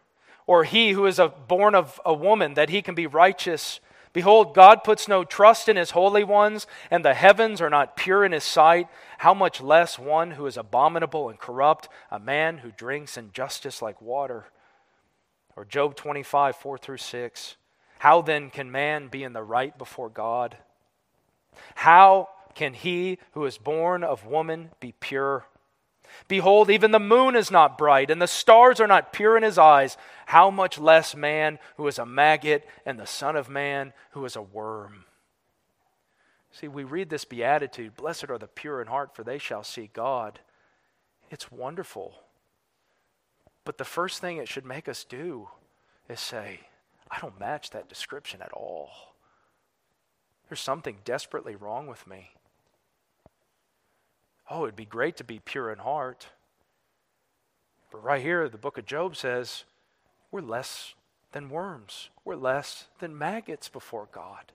[0.46, 3.80] Or he who is a, born of a woman that he can be righteous?
[4.12, 8.24] Behold, God puts no trust in his holy ones, and the heavens are not pure
[8.24, 8.88] in his sight.
[9.18, 14.02] How much less one who is abominable and corrupt, a man who drinks injustice like
[14.02, 14.46] water?
[15.56, 17.56] Or Job 25, 4 through 6.
[18.00, 20.58] How then can man be in the right before God?
[21.74, 25.46] How can he who is born of woman be pure?
[26.28, 29.58] Behold, even the moon is not bright, and the stars are not pure in his
[29.58, 29.96] eyes.
[30.26, 34.36] How much less man who is a maggot, and the Son of Man who is
[34.36, 35.04] a worm?
[36.52, 39.90] See, we read this beatitude Blessed are the pure in heart, for they shall see
[39.92, 40.40] God.
[41.30, 42.14] It's wonderful.
[43.64, 45.48] But the first thing it should make us do
[46.08, 46.60] is say,
[47.10, 48.90] I don't match that description at all.
[50.48, 52.30] there's something desperately wrong with me.
[54.54, 56.26] Oh, it'd be great to be pure in heart.
[57.90, 59.64] But right here, the book of Job says,
[60.30, 60.92] we're less
[61.32, 62.10] than worms.
[62.22, 64.52] We're less than maggots before God.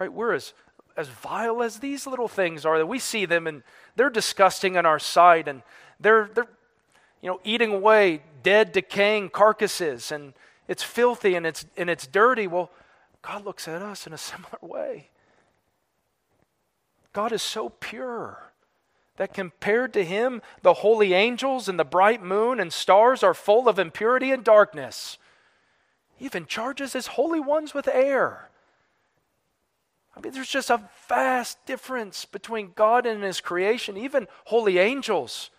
[0.00, 0.12] Right?
[0.12, 0.52] We're as,
[0.96, 3.62] as vile as these little things are that we see them and
[3.94, 5.62] they're disgusting in our sight and
[6.00, 6.48] they're, they're
[7.22, 10.34] you know, eating away dead, decaying carcasses and
[10.66, 12.48] it's filthy and it's, and it's dirty.
[12.48, 12.72] Well,
[13.22, 15.10] God looks at us in a similar way.
[17.12, 18.47] God is so pure
[19.18, 23.68] that compared to him, the holy angels and the bright moon and stars are full
[23.68, 25.18] of impurity and darkness.
[26.16, 28.48] He even charges his holy ones with air.
[30.16, 35.50] I mean, there's just a vast difference between God and his creation, even holy angels.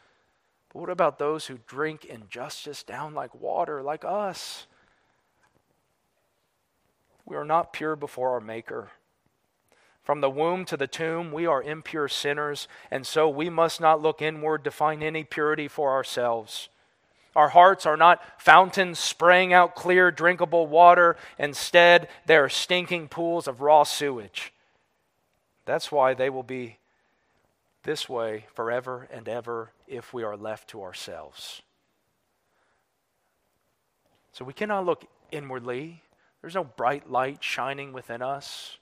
[0.72, 4.68] But what about those who drink injustice down like water, like us?
[7.26, 8.90] We are not pure before our Maker.
[10.10, 14.02] From the womb to the tomb, we are impure sinners, and so we must not
[14.02, 16.68] look inward to find any purity for ourselves.
[17.36, 21.16] Our hearts are not fountains spraying out clear, drinkable water.
[21.38, 24.52] Instead, they are stinking pools of raw sewage.
[25.66, 26.80] That's why they will be
[27.84, 31.62] this way forever and ever if we are left to ourselves.
[34.34, 36.02] So we cannot look inwardly.
[36.42, 38.79] There's no bright light shining within us.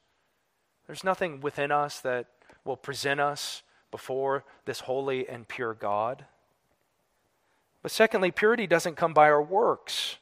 [0.87, 2.27] There's nothing within us that
[2.63, 6.25] will present us before this holy and pure God.
[7.81, 10.17] But secondly, purity doesn't come by our works.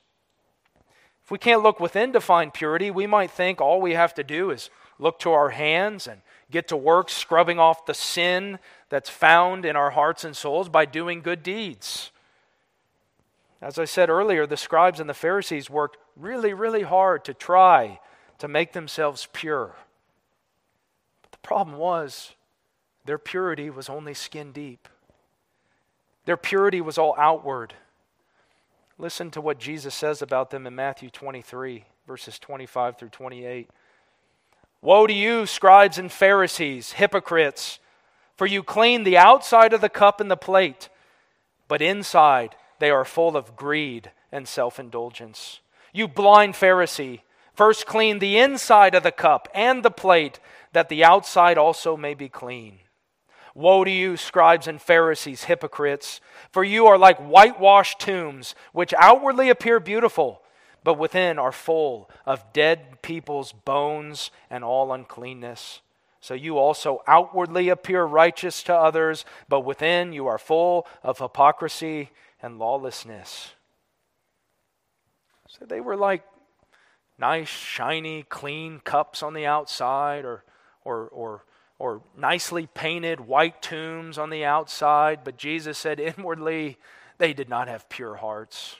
[1.24, 4.24] If we can't look within to find purity, we might think all we have to
[4.24, 9.10] do is look to our hands and get to work scrubbing off the sin that's
[9.10, 12.12] found in our hearts and souls by doing good deeds.
[13.62, 18.00] As I said earlier, the scribes and the Pharisees worked really, really hard to try
[18.38, 19.76] to make themselves pure.
[21.46, 22.34] Problem was,
[23.06, 24.90] their purity was only skin deep.
[26.26, 27.76] Their purity was all outward.
[28.98, 33.70] Listen to what Jesus says about them in Matthew 23, verses 25 through 28.
[34.82, 37.78] Woe to you, scribes and Pharisees, hypocrites,
[38.36, 40.90] for you clean the outside of the cup and the plate,
[41.68, 45.60] but inside they are full of greed and self indulgence.
[45.94, 47.20] You blind Pharisee,
[47.54, 50.40] first clean the inside of the cup and the plate
[50.76, 52.80] that the outside also may be clean.
[53.54, 56.20] Woe to you, scribes and Pharisees, hypocrites,
[56.52, 60.42] for you are like whitewashed tombs, which outwardly appear beautiful,
[60.84, 65.80] but within are full of dead people's bones and all uncleanness.
[66.20, 72.10] So you also outwardly appear righteous to others, but within you are full of hypocrisy
[72.42, 73.54] and lawlessness.
[75.48, 76.26] So they were like
[77.18, 80.44] nice, shiny, clean cups on the outside, or
[80.86, 81.44] or, or,
[81.78, 86.78] or nicely painted white tombs on the outside, but Jesus said inwardly
[87.18, 88.78] they did not have pure hearts.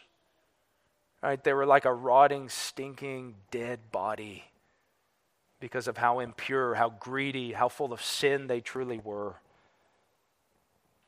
[1.22, 1.44] Right?
[1.44, 4.46] They were like a rotting, stinking, dead body
[5.60, 9.36] because of how impure, how greedy, how full of sin they truly were.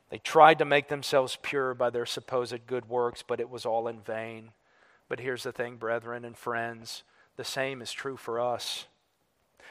[0.10, 3.88] They tried to make themselves pure by their supposed good works, but it was all
[3.88, 4.52] in vain.
[5.10, 7.04] But here's the thing, brethren and friends
[7.36, 8.88] the same is true for us.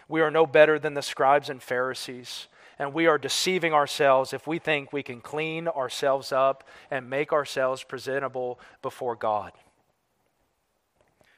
[0.09, 2.49] We are no better than the scribes and Pharisees.
[2.79, 7.33] And we are deceiving ourselves if we think we can clean ourselves up and make
[7.33, 9.53] ourselves presentable before God.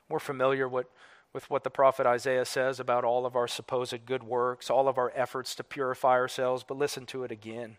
[0.09, 0.87] We're familiar with,
[1.33, 4.99] with what the prophet Isaiah says about all of our supposed good works, all of
[4.99, 7.77] our efforts to purify ourselves, but listen to it again.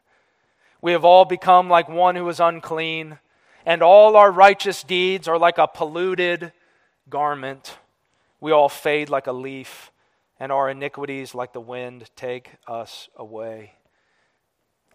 [0.82, 3.20] We have all become like one who is unclean,
[3.66, 6.54] and all our righteous deeds are like a polluted
[7.10, 7.78] garment.
[8.40, 9.92] We all fade like a leaf
[10.40, 13.74] and our iniquities, like the wind, take us away.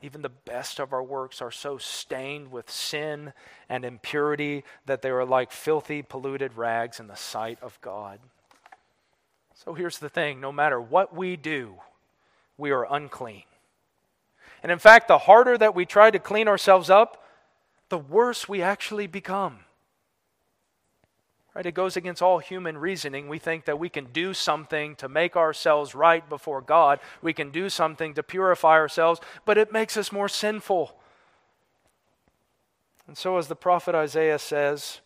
[0.03, 3.33] Even the best of our works are so stained with sin
[3.69, 8.21] and impurity that they are like filthy, polluted rags in the sight of God.
[9.55, 11.77] So here's the thing no matter what we do,
[12.59, 13.45] we are unclean.
[14.63, 17.23] And in fact, the harder that we try to clean ourselves up,
[17.91, 19.61] the worse we actually become.
[21.55, 21.67] Right?
[21.67, 23.29] It goes against all human reasoning.
[23.29, 26.99] We think that we can do something to make ourselves right before God.
[27.23, 30.99] We can do something to purify ourselves, but it makes us more sinful.
[33.07, 35.01] And so, as the prophet Isaiah says,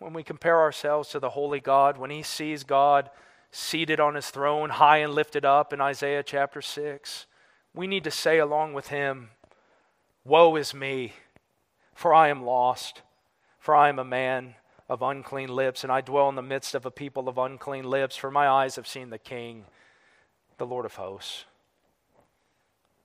[0.00, 3.08] when we compare ourselves to the holy God, when he sees God
[3.52, 7.26] seated on his throne, high and lifted up in Isaiah chapter 6,
[7.72, 9.28] we need to say along with him,
[10.24, 11.12] Woe is me,
[11.94, 13.02] for I am lost,
[13.60, 14.56] for I am a man
[14.88, 18.16] of unclean lips, and I dwell in the midst of a people of unclean lips,
[18.16, 19.64] for my eyes have seen the King,
[20.58, 21.44] the Lord of hosts.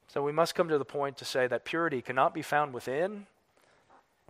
[0.08, 3.28] So we must come to the point to say that purity cannot be found within,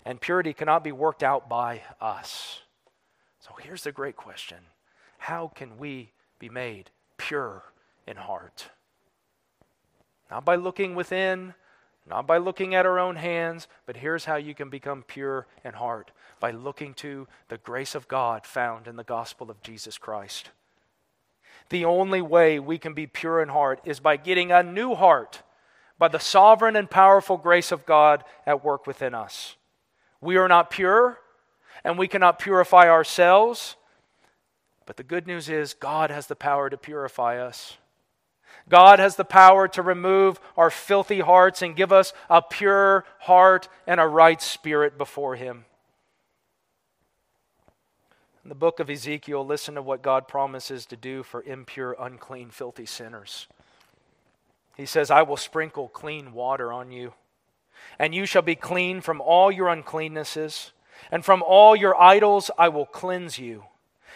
[0.05, 2.61] and purity cannot be worked out by us.
[3.39, 4.57] So here's the great question
[5.19, 7.63] How can we be made pure
[8.07, 8.69] in heart?
[10.29, 11.53] Not by looking within,
[12.09, 15.73] not by looking at our own hands, but here's how you can become pure in
[15.73, 20.51] heart by looking to the grace of God found in the gospel of Jesus Christ.
[21.69, 25.41] The only way we can be pure in heart is by getting a new heart
[25.99, 29.55] by the sovereign and powerful grace of God at work within us.
[30.21, 31.19] We are not pure,
[31.83, 33.75] and we cannot purify ourselves.
[34.85, 37.77] But the good news is, God has the power to purify us.
[38.69, 43.67] God has the power to remove our filthy hearts and give us a pure heart
[43.85, 45.65] and a right spirit before Him.
[48.47, 52.49] In the book of Ezekiel, listen to what God promises to do for impure, unclean,
[52.49, 53.47] filthy sinners.
[54.77, 57.11] He says, I will sprinkle clean water on you,
[57.99, 60.71] and you shall be clean from all your uncleannesses,
[61.11, 63.65] and from all your idols I will cleanse you,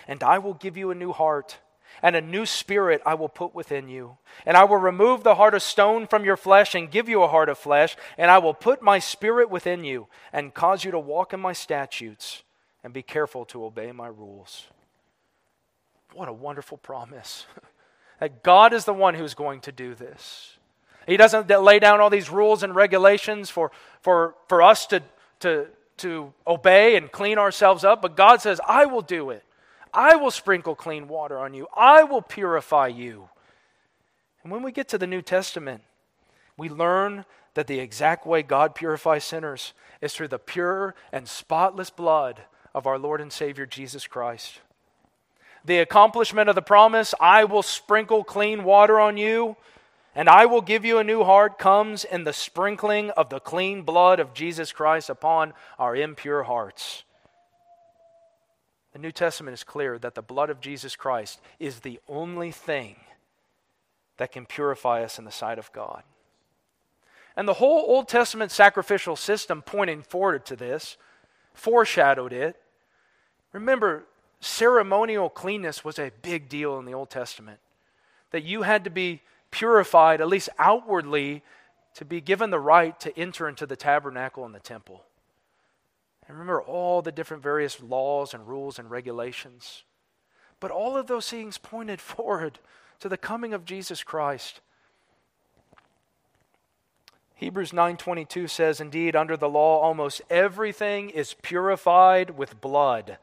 [0.08, 1.58] and I will give you a new heart.
[2.02, 4.18] And a new spirit I will put within you.
[4.46, 7.28] And I will remove the heart of stone from your flesh and give you a
[7.28, 7.96] heart of flesh.
[8.18, 11.54] And I will put my spirit within you and cause you to walk in my
[11.54, 12.42] statutes
[12.84, 14.66] and be careful to obey my rules.
[16.14, 17.46] What a wonderful promise.
[18.20, 20.58] that God is the one who's going to do this.
[21.08, 23.72] He doesn't lay down all these rules and regulations for,
[24.02, 25.02] for, for us to,
[25.40, 25.68] to,
[25.98, 29.44] to obey and clean ourselves up, but God says, I will do it.
[29.94, 31.68] I will sprinkle clean water on you.
[31.76, 33.30] I will purify you.
[34.44, 35.82] And when we get to the New Testament,
[36.56, 37.26] we learn
[37.56, 42.42] that the exact way God purifies sinners is through the pure and spotless blood
[42.74, 44.59] of our Lord and Savior Jesus Christ
[45.63, 49.57] the accomplishment of the promise, I will sprinkle clean water on you,
[50.15, 53.84] and I will give you a new heart, comes in the sprinkling of the clean
[53.84, 57.03] blood of Jesus Christ upon our impure hearts.
[58.93, 62.97] The New Testament is clear that the blood of Jesus Christ is the only thing
[64.17, 66.03] that can purify us in the sight of God.
[67.38, 70.97] And the whole Old Testament sacrificial system pointing forward to this
[71.54, 72.60] foreshadowed it.
[73.54, 74.06] Remember,
[74.39, 77.60] ceremonial cleanness was a big deal in the Old Testament.
[78.32, 79.22] That you had to be
[79.52, 81.43] purified, at least outwardly,
[81.95, 85.04] to be given the right to enter into the tabernacle and the temple.
[86.28, 89.84] And remember all the different various laws and rules and regulations.
[90.62, 92.60] But all of those things pointed forward
[92.99, 94.62] to the coming of Jesus Christ.
[97.42, 103.18] Hebrews 9:22 says indeed under the law almost everything is purified with blood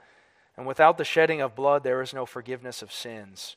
[0.58, 3.54] and without the shedding of blood, there is no forgiveness of sins.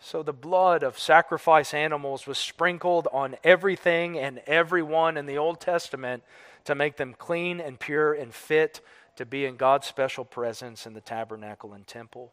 [0.00, 5.60] So the blood of sacrifice animals was sprinkled on everything and everyone in the Old
[5.60, 6.22] Testament
[6.64, 8.80] to make them clean and pure and fit
[9.16, 12.32] to be in God's special presence in the tabernacle and temple.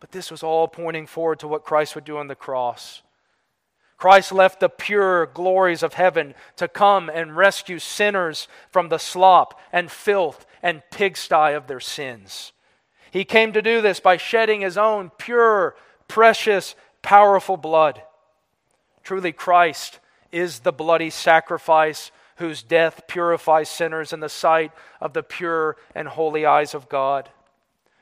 [0.00, 3.02] But this was all pointing forward to what Christ would do on the cross.
[4.02, 9.60] Christ left the pure glories of heaven to come and rescue sinners from the slop
[9.72, 12.50] and filth and pigsty of their sins.
[13.12, 15.76] He came to do this by shedding his own pure,
[16.08, 18.02] precious, powerful blood.
[19.04, 20.00] Truly, Christ
[20.32, 26.08] is the bloody sacrifice whose death purifies sinners in the sight of the pure and
[26.08, 27.28] holy eyes of God.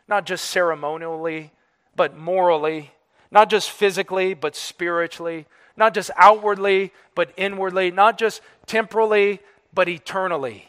[0.09, 1.53] Not just ceremonially,
[1.95, 2.93] but morally.
[3.31, 5.45] Not just physically, but spiritually.
[5.77, 7.91] Not just outwardly, but inwardly.
[7.91, 9.41] Not just temporally,
[9.73, 10.69] but eternally.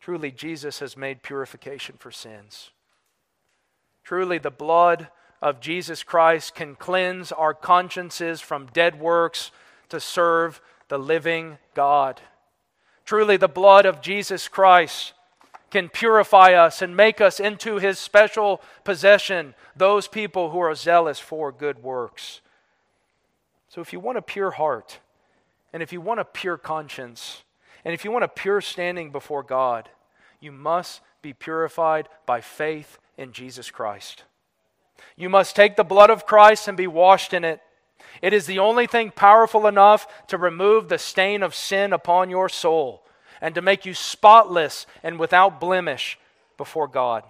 [0.00, 2.70] Truly, Jesus has made purification for sins.
[4.02, 5.08] Truly, the blood
[5.40, 9.50] of Jesus Christ can cleanse our consciences from dead works
[9.88, 12.20] to serve the living God.
[13.04, 15.14] Truly, the blood of Jesus Christ
[15.74, 21.18] can purify us and make us into his special possession, those people who are zealous
[21.18, 22.40] for good works.
[23.68, 25.00] So, if you want a pure heart,
[25.72, 27.42] and if you want a pure conscience,
[27.84, 29.88] and if you want a pure standing before God,
[30.38, 34.22] you must be purified by faith in Jesus Christ.
[35.16, 37.60] You must take the blood of Christ and be washed in it.
[38.22, 42.48] It is the only thing powerful enough to remove the stain of sin upon your
[42.48, 43.04] soul
[43.40, 46.18] and to make you spotless and without blemish
[46.56, 47.24] before God.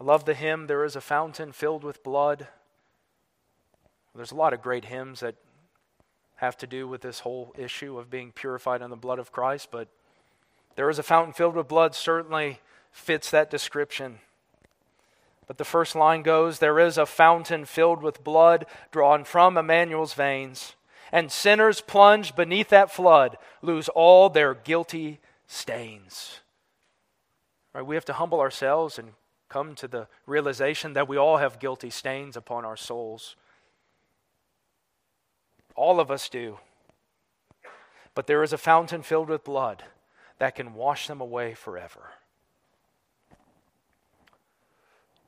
[0.00, 2.48] I love the hymn, There is a Fountain Filled with Blood.
[4.14, 5.36] There's a lot of great hymns that
[6.36, 9.68] have to do with this whole issue of being purified in the blood of Christ,
[9.70, 9.86] but
[10.74, 14.18] there is a fountain filled with blood certainly fits that description.
[15.46, 20.14] But the first line goes There is a fountain filled with blood drawn from Emmanuel's
[20.14, 20.74] veins,
[21.12, 26.40] and sinners plunged beneath that flood lose all their guilty stains.
[27.74, 29.10] Right, we have to humble ourselves and
[29.50, 33.36] come to the realization that we all have guilty stains upon our souls.
[35.76, 36.58] All of us do.
[38.14, 39.84] But there is a fountain filled with blood
[40.38, 42.12] that can wash them away forever.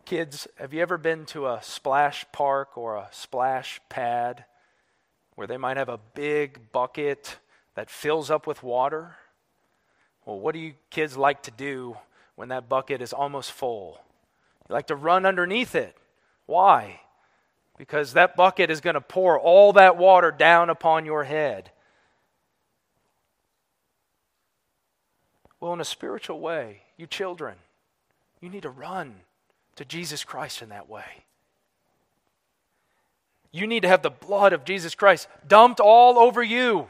[0.05, 4.45] Kids, have you ever been to a splash park or a splash pad
[5.35, 7.39] where they might have a big bucket
[7.75, 9.17] that fills up with water?
[10.25, 11.97] Well, what do you kids like to do
[12.37, 14.01] when that bucket is almost full?
[14.69, 15.97] You like to run underneath it.
[16.47, 17.01] Why?
[17.77, 21.71] Because that bucket is going to pour all that water down upon your head.
[25.61, 27.57] Well, in a spiritual way, you children,
[28.41, 29.15] you need to run
[29.77, 31.24] to Jesus Christ in that way.
[33.55, 36.89] You need to have the blood of Jesus Christ dumped all over you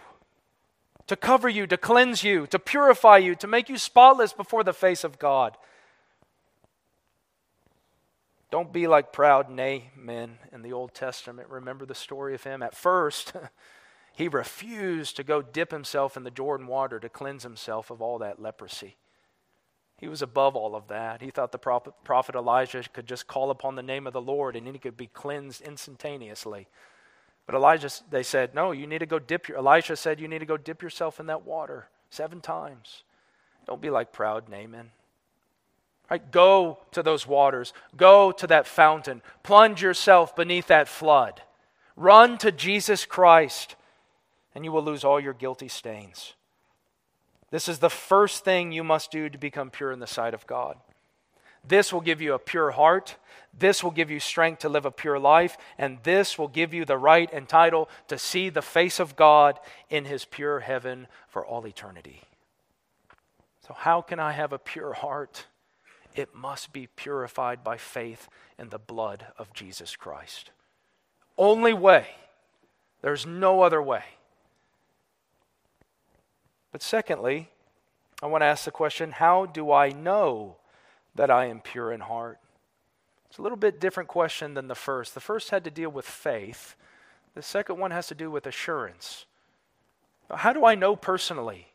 [1.08, 4.72] to cover you, to cleanse you, to purify you, to make you spotless before the
[4.72, 5.58] face of God.
[8.50, 11.50] Don't be like proud Naaman in the Old Testament.
[11.50, 12.62] Remember the story of him?
[12.62, 13.34] At first,
[14.14, 18.16] he refused to go dip himself in the Jordan water to cleanse himself of all
[18.20, 18.96] that leprosy.
[20.05, 21.22] He was above all of that.
[21.22, 24.66] He thought the prophet, Elijah could just call upon the name of the Lord and
[24.66, 26.66] he could be cleansed instantaneously.
[27.46, 30.40] But Elijah, they said, no, you need to go dip your, Elisha said, you need
[30.40, 33.02] to go dip yourself in that water seven times.
[33.66, 34.90] Don't be like proud Naaman.
[36.11, 36.30] Right?
[36.30, 37.72] Go to those waters.
[37.96, 39.22] Go to that fountain.
[39.42, 41.40] Plunge yourself beneath that flood.
[41.96, 43.74] Run to Jesus Christ,
[44.55, 46.34] and you will lose all your guilty stains.
[47.55, 50.44] This is the first thing you must do to become pure in the sight of
[50.44, 50.76] God.
[51.64, 53.14] This will give you a pure heart.
[53.57, 55.57] This will give you strength to live a pure life.
[55.78, 59.61] And this will give you the right and title to see the face of God
[59.88, 62.22] in his pure heaven for all eternity.
[63.68, 65.46] So, how can I have a pure heart?
[66.16, 68.28] It must be purified by faith
[68.59, 70.50] in the blood of Jesus Christ.
[71.38, 72.09] Only way.
[73.00, 74.02] There's no other way.
[76.74, 77.50] But secondly,
[78.20, 80.56] I want to ask the question how do I know
[81.14, 82.40] that I am pure in heart?
[83.28, 85.14] It's a little bit different question than the first.
[85.14, 86.74] The first had to deal with faith,
[87.36, 89.24] the second one has to do with assurance.
[90.28, 91.68] How do I know personally?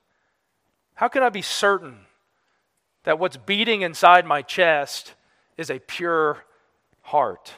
[0.95, 1.99] How can I be certain
[3.05, 5.13] that what's beating inside my chest
[5.55, 6.43] is a pure
[7.03, 7.53] heart?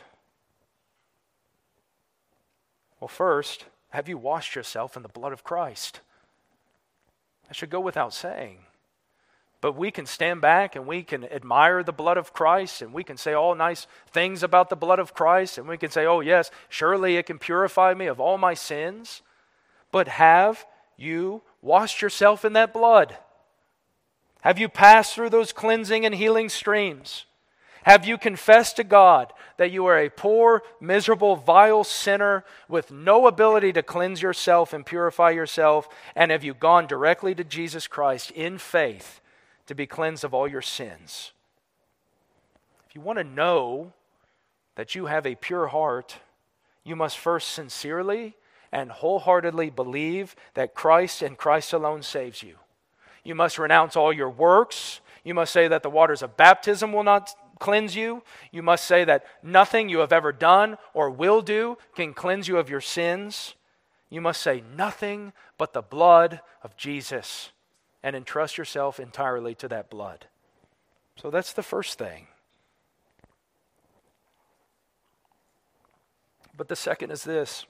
[2.99, 6.01] Well, first, have you washed yourself in the blood of Christ?
[7.51, 8.59] That should go without saying.
[9.59, 13.03] But we can stand back and we can admire the blood of Christ and we
[13.03, 16.21] can say all nice things about the blood of Christ and we can say, oh,
[16.21, 19.21] yes, surely it can purify me of all my sins.
[19.91, 23.17] But have you washed yourself in that blood?
[24.43, 27.25] Have you passed through those cleansing and healing streams?
[27.83, 33.25] Have you confessed to God that you are a poor, miserable, vile sinner with no
[33.25, 35.89] ability to cleanse yourself and purify yourself?
[36.15, 39.19] And have you gone directly to Jesus Christ in faith
[39.65, 41.31] to be cleansed of all your sins?
[42.87, 43.93] If you want to know
[44.75, 46.17] that you have a pure heart,
[46.83, 48.35] you must first sincerely
[48.71, 52.55] and wholeheartedly believe that Christ and Christ alone saves you.
[53.23, 55.01] You must renounce all your works.
[55.23, 58.23] You must say that the waters of baptism will not cleanse you.
[58.51, 62.57] You must say that nothing you have ever done or will do can cleanse you
[62.57, 63.55] of your sins.
[64.09, 67.51] You must say nothing but the blood of Jesus
[68.03, 70.25] and entrust yourself entirely to that blood.
[71.15, 72.27] So that's the first thing.
[76.57, 77.65] But the second is this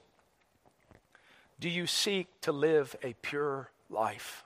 [1.59, 4.43] Do you seek to live a pure life?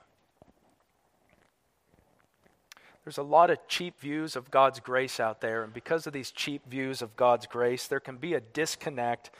[3.06, 6.32] There's a lot of cheap views of God's grace out there, and because of these
[6.32, 9.30] cheap views of God's grace, there can be a disconnect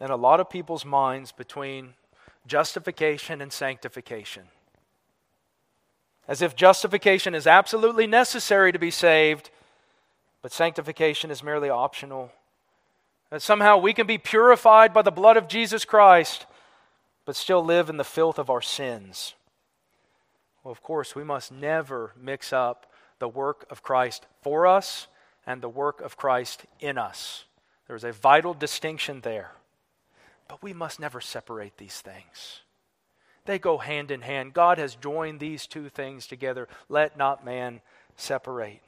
[0.00, 1.92] in a lot of people's minds between
[2.46, 4.44] justification and sanctification.
[6.26, 9.50] As if justification is absolutely necessary to be saved,
[10.40, 12.32] but sanctification is merely optional.
[13.28, 16.46] That somehow we can be purified by the blood of Jesus Christ,
[17.26, 19.34] but still live in the filth of our sins.
[20.64, 22.86] Well, of course, we must never mix up
[23.20, 25.06] the work of Christ for us
[25.46, 27.44] and the work of Christ in us.
[27.86, 29.52] There's a vital distinction there.
[30.48, 32.60] But we must never separate these things.
[33.44, 34.52] They go hand in hand.
[34.52, 36.68] God has joined these two things together.
[36.88, 37.80] Let not man
[38.16, 38.80] separate.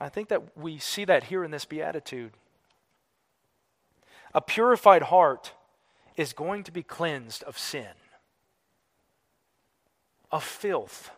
[0.00, 2.32] I think that we see that here in this beatitude.
[4.34, 5.52] A purified heart
[6.16, 7.86] is going to be cleansed of sin,
[10.30, 11.10] of filth.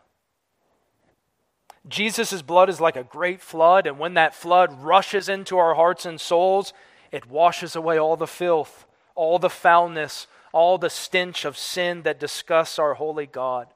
[1.88, 6.04] Jesus' blood is like a great flood, and when that flood rushes into our hearts
[6.04, 6.72] and souls,
[7.10, 12.20] it washes away all the filth, all the foulness, all the stench of sin that
[12.20, 13.68] disgusts our holy God.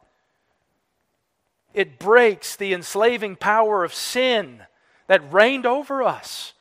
[1.73, 4.63] It breaks the enslaving power of sin
[5.07, 6.53] that reigned over us.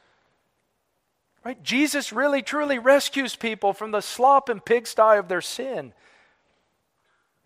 [1.44, 1.62] Right?
[1.62, 5.94] Jesus really truly rescues people from the slop and pigsty of their sin.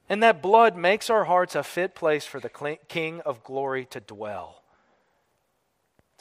[0.10, 4.00] And that blood makes our hearts a fit place for the King of glory to
[4.00, 4.64] dwell.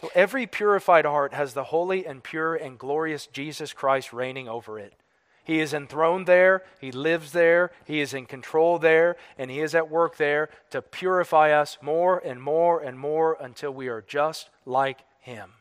[0.01, 4.79] So every purified heart has the holy and pure and glorious Jesus Christ reigning over
[4.79, 4.95] it.
[5.43, 9.77] He is enthroned there, He lives there, He is in control there, and He is
[9.77, 14.51] at work there to purify us more and more and more until we are just
[14.65, 15.53] like Him,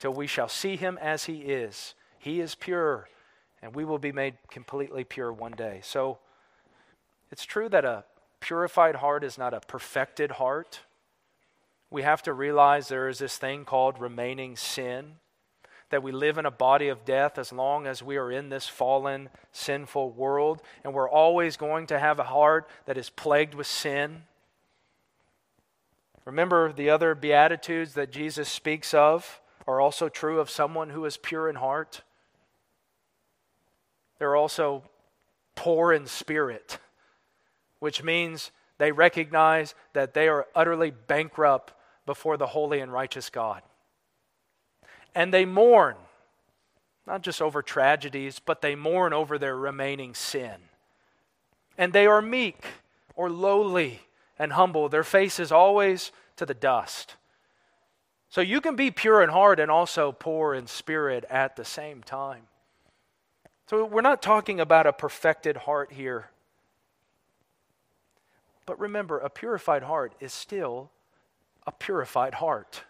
[0.00, 1.94] till we shall see Him as He is.
[2.18, 3.08] He is pure,
[3.62, 5.80] and we will be made completely pure one day.
[5.84, 6.18] So
[7.32, 8.04] it's true that a
[8.40, 10.80] purified heart is not a perfected heart.
[11.90, 15.14] We have to realize there is this thing called remaining sin
[15.88, 18.68] that we live in a body of death as long as we are in this
[18.68, 23.66] fallen, sinful world, and we're always going to have a heart that is plagued with
[23.66, 24.22] sin.
[26.24, 31.16] Remember, the other Beatitudes that Jesus speaks of are also true of someone who is
[31.16, 32.02] pure in heart.
[34.18, 34.84] They're also
[35.56, 36.78] poor in spirit,
[37.82, 41.72] which means they recognize that they are utterly bankrupt
[42.06, 43.62] before the holy and righteous God
[45.14, 45.96] and they mourn,
[47.06, 50.56] not just over tragedies, but they mourn over their remaining sin.
[51.76, 52.64] And they are meek
[53.14, 54.00] or lowly
[54.38, 54.88] and humble.
[54.88, 57.16] Their face is always to the dust.
[58.30, 62.02] So you can be pure in heart and also poor in spirit at the same
[62.02, 62.44] time.
[63.68, 66.30] So we're not talking about a perfected heart here.
[68.66, 70.90] But remember, a purified heart is still
[71.66, 72.84] a purified heart.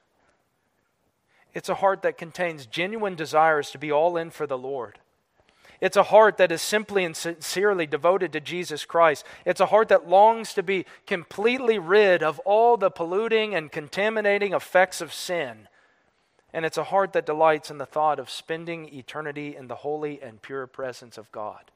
[1.55, 4.99] It's a heart that contains genuine desires to be all in for the Lord.
[5.81, 9.27] It's a heart that is simply and sincerely devoted to Jesus Christ.
[9.45, 14.55] It's a heart that longs to be completely rid of all the polluting and contaminating
[14.55, 15.67] effects of sin.
[16.53, 20.23] And it's a heart that delights in the thought of spending eternity in the holy
[20.23, 21.73] and pure presence of God.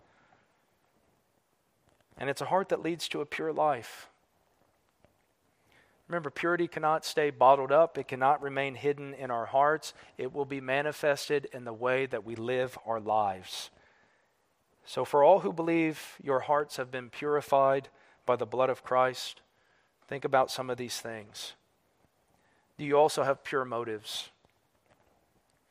[2.18, 4.08] And it's a heart that leads to a pure life.
[6.08, 9.92] Remember, purity cannot stay bottled up, it cannot remain hidden in our hearts.
[10.16, 13.70] It will be manifested in the way that we live our lives.
[14.84, 17.88] So, for all who believe your hearts have been purified
[18.24, 19.40] by the blood of Christ,
[20.06, 21.54] think about some of these things.
[22.78, 24.30] Do you also have pure motives?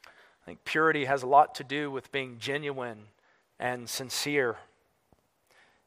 [0.06, 3.06] I think purity has a lot to do with being genuine
[3.58, 4.58] and sincere.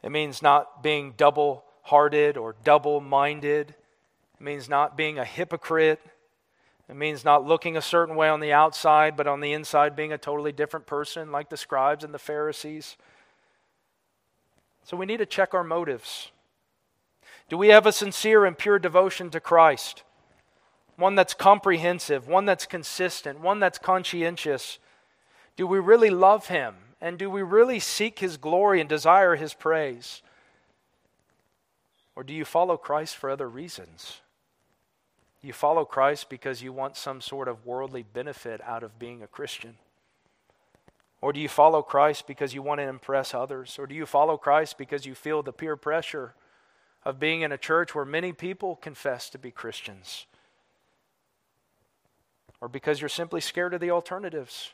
[0.02, 3.74] It means not being double hearted or double minded.
[4.34, 6.00] It means not being a hypocrite.
[6.88, 10.12] It means not looking a certain way on the outside, but on the inside being
[10.12, 12.96] a totally different person, like the scribes and the Pharisees.
[14.84, 16.30] So we need to check our motives.
[17.50, 20.02] Do we have a sincere and pure devotion to Christ?
[20.96, 24.78] One that's comprehensive, one that's consistent, one that's conscientious.
[25.56, 26.74] Do we really love Him?
[27.00, 30.22] And do we really seek His glory and desire His praise?
[32.16, 34.20] Or do you follow Christ for other reasons?
[35.40, 39.28] You follow Christ because you want some sort of worldly benefit out of being a
[39.28, 39.76] Christian?
[41.20, 43.78] Or do you follow Christ because you want to impress others?
[43.78, 46.34] Or do you follow Christ because you feel the peer pressure
[47.04, 50.26] of being in a church where many people confess to be Christians?
[52.60, 54.72] Or because you're simply scared of the alternatives?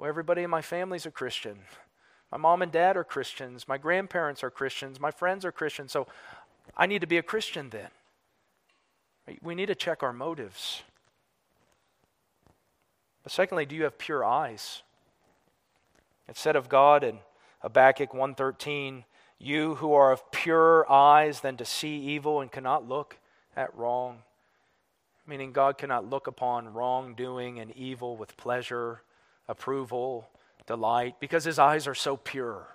[0.00, 1.58] Well, everybody in my family's a Christian.
[2.32, 3.68] My mom and dad are Christians.
[3.68, 4.98] My grandparents are Christians.
[4.98, 5.92] My friends are Christians.
[5.92, 6.06] So
[6.74, 7.90] I need to be a Christian then.
[9.42, 10.84] We need to check our motives.
[13.22, 14.82] But secondly, do you have pure eyes?
[16.26, 17.20] It said of God in
[17.60, 19.04] Habakkuk 1:13,
[19.36, 23.18] "You who are of purer eyes than to see evil and cannot look
[23.54, 24.22] at wrong."
[25.26, 29.02] Meaning God cannot look upon wrongdoing and evil with pleasure,
[29.50, 30.30] approval,
[30.66, 32.66] delight because his eyes are so pure.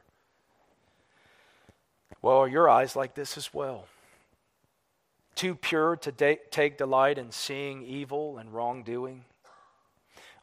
[2.21, 3.88] Well, are your eyes like this as well?
[5.36, 9.26] too pure to de- take delight in seeing evil and wrongdoing?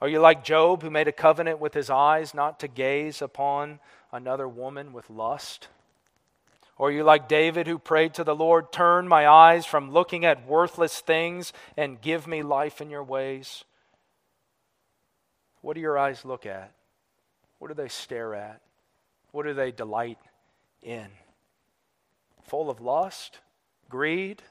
[0.00, 3.80] Are you like Job, who made a covenant with his eyes not to gaze upon
[4.12, 5.68] another woman with lust?
[6.76, 10.24] Or are you like David who prayed to the Lord, Turn my eyes from looking
[10.24, 13.64] at worthless things and give me life in your ways?
[15.62, 16.72] What do your eyes look at?
[17.58, 18.60] What do they stare at?
[19.30, 20.18] What do they delight
[20.82, 21.06] in?
[22.42, 23.38] Full of lust,
[23.88, 24.42] greed,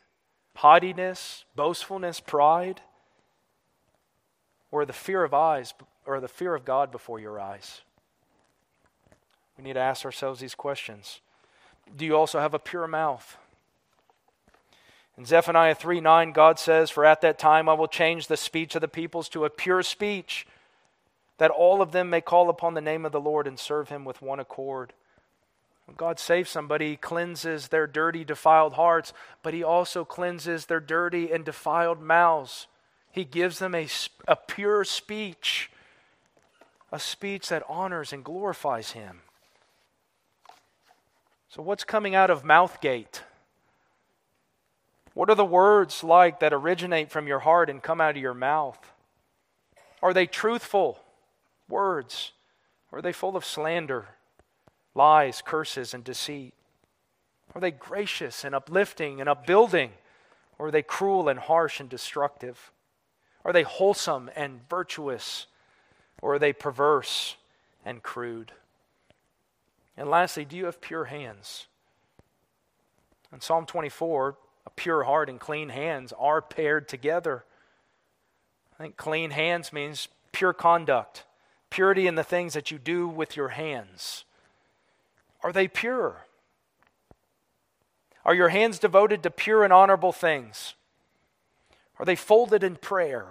[0.55, 2.81] haughtiness, boastfulness, pride?
[4.71, 5.73] Or the fear of eyes
[6.05, 7.81] or the fear of God before your eyes?
[9.57, 11.19] We need to ask ourselves these questions.
[11.95, 13.37] Do you also have a pure mouth?
[15.17, 18.75] In Zephaniah 3 9, God says, For at that time I will change the speech
[18.75, 20.47] of the peoples to a pure speech,
[21.41, 24.05] that all of them may call upon the name of the Lord and serve him
[24.05, 24.93] with one accord.
[25.87, 29.11] When God saves somebody, he cleanses their dirty, defiled hearts,
[29.41, 32.67] but he also cleanses their dirty and defiled mouths.
[33.11, 33.87] He gives them a,
[34.27, 35.71] a pure speech,
[36.91, 39.21] a speech that honors and glorifies him.
[41.49, 43.21] So, what's coming out of Mouthgate?
[45.15, 48.35] What are the words like that originate from your heart and come out of your
[48.35, 48.77] mouth?
[50.03, 50.99] Are they truthful
[51.71, 52.33] words?
[52.91, 54.09] Or are they full of slander,
[54.93, 56.53] lies, curses, and deceit?
[57.55, 59.91] Are they gracious and uplifting and upbuilding?
[60.59, 62.71] Or are they cruel and harsh and destructive?
[63.43, 65.47] Are they wholesome and virtuous?
[66.21, 67.35] Or are they perverse
[67.83, 68.51] and crude?
[69.97, 71.67] And lastly, do you have pure hands?
[73.33, 77.45] In Psalm 24, a pure heart and clean hands are paired together.
[78.77, 81.23] I think clean hands means pure conduct,
[81.71, 84.25] purity in the things that you do with your hands.
[85.43, 86.27] Are they pure?
[88.23, 90.75] Are your hands devoted to pure and honorable things?
[91.97, 93.25] Are they folded in prayer?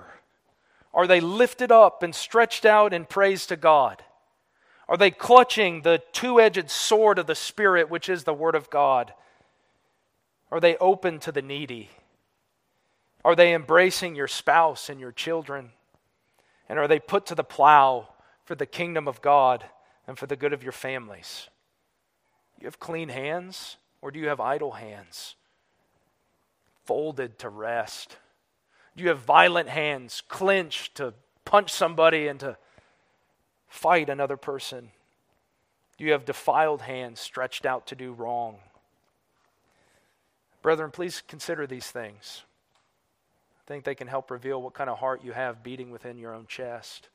[0.92, 4.02] Are they lifted up and stretched out in praise to God?
[4.88, 8.70] Are they clutching the two edged sword of the Spirit, which is the Word of
[8.70, 9.12] God?
[10.50, 11.90] Are they open to the needy?
[13.24, 15.70] Are they embracing your spouse and your children?
[16.68, 18.08] And are they put to the plow
[18.50, 19.64] for the kingdom of God
[20.08, 21.48] and for the good of your families?
[22.58, 25.36] You have clean hands, or do you have idle hands?
[26.84, 28.16] Folded to rest?
[28.96, 32.56] Do you have violent hands, clenched to punch somebody and to
[33.68, 34.90] fight another person?
[35.96, 38.56] Do you have defiled hands stretched out to do wrong?
[40.60, 42.42] Brethren, please consider these things.
[43.60, 46.34] I think they can help reveal what kind of heart you have beating within your
[46.34, 47.10] own chest.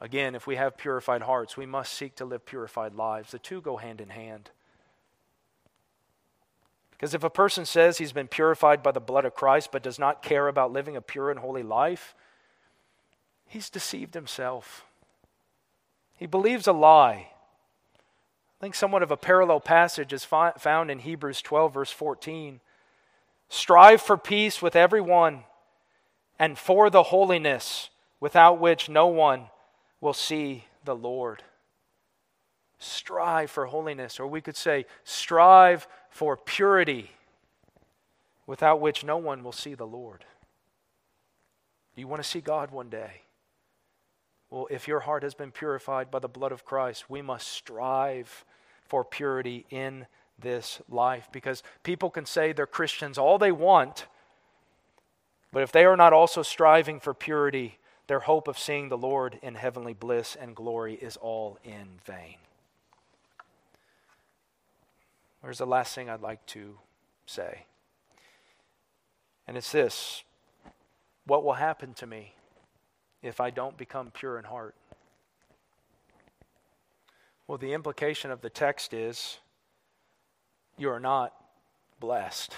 [0.00, 3.30] Again, if we have purified hearts, we must seek to live purified lives.
[3.30, 4.50] The two go hand in hand.
[6.90, 9.98] Because if a person says he's been purified by the blood of Christ but does
[9.98, 12.14] not care about living a pure and holy life,
[13.46, 14.84] he's deceived himself.
[16.16, 17.28] He believes a lie.
[18.58, 22.60] I think somewhat of a parallel passage is found in Hebrews 12, verse 14.
[23.48, 25.44] Strive for peace with everyone
[26.38, 27.90] and for the holiness
[28.20, 29.48] without which no one
[30.04, 31.42] will see the Lord.
[32.78, 37.10] Strive for holiness, or we could say, strive for purity,
[38.46, 40.26] without which no one will see the Lord.
[41.94, 43.22] Do you want to see God one day?
[44.50, 48.44] Well, if your heart has been purified by the blood of Christ, we must strive
[48.86, 50.06] for purity in
[50.38, 54.04] this life because people can say they're Christians all they want,
[55.50, 59.38] but if they are not also striving for purity, their hope of seeing the Lord
[59.42, 62.36] in heavenly bliss and glory is all in vain.
[65.42, 66.78] There's the last thing I'd like to
[67.26, 67.66] say,
[69.46, 70.24] and it's this
[71.26, 72.34] What will happen to me
[73.22, 74.74] if I don't become pure in heart?
[77.46, 79.38] Well, the implication of the text is
[80.78, 81.34] you are not
[82.00, 82.54] blessed,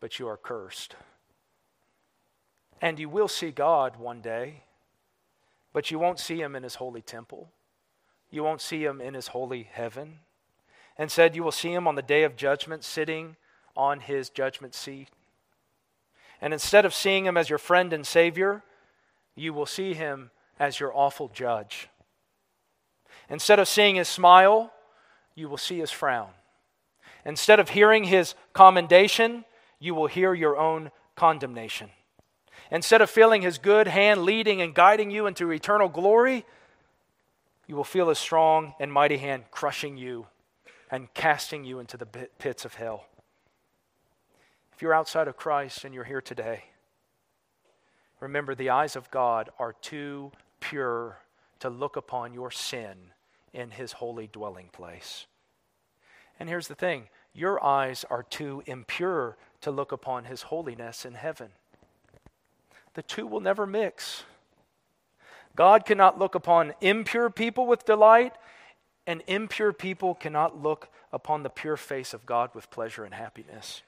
[0.00, 0.96] but you are cursed.
[2.80, 4.64] And you will see God one day,
[5.72, 7.50] but you won't see him in his holy temple.
[8.30, 10.18] You won't see him in his holy heaven.
[10.96, 13.36] And said, You will see him on the day of judgment sitting
[13.76, 15.08] on his judgment seat.
[16.40, 18.62] And instead of seeing him as your friend and Savior,
[19.34, 21.88] you will see him as your awful judge.
[23.28, 24.72] Instead of seeing his smile,
[25.34, 26.30] you will see his frown.
[27.24, 29.44] Instead of hearing his commendation,
[29.78, 31.90] you will hear your own condemnation.
[32.70, 36.44] Instead of feeling his good hand leading and guiding you into eternal glory,
[37.66, 40.26] you will feel his strong and mighty hand crushing you
[40.90, 43.06] and casting you into the pits of hell.
[44.74, 46.64] If you're outside of Christ and you're here today,
[48.24, 51.18] Remember, the eyes of God are too pure
[51.60, 52.96] to look upon your sin
[53.52, 55.26] in his holy dwelling place.
[56.40, 61.12] And here's the thing your eyes are too impure to look upon his holiness in
[61.12, 61.50] heaven.
[62.94, 64.24] The two will never mix.
[65.56, 68.32] God cannot look upon impure people with delight,
[69.06, 73.82] and impure people cannot look upon the pure face of God with pleasure and happiness.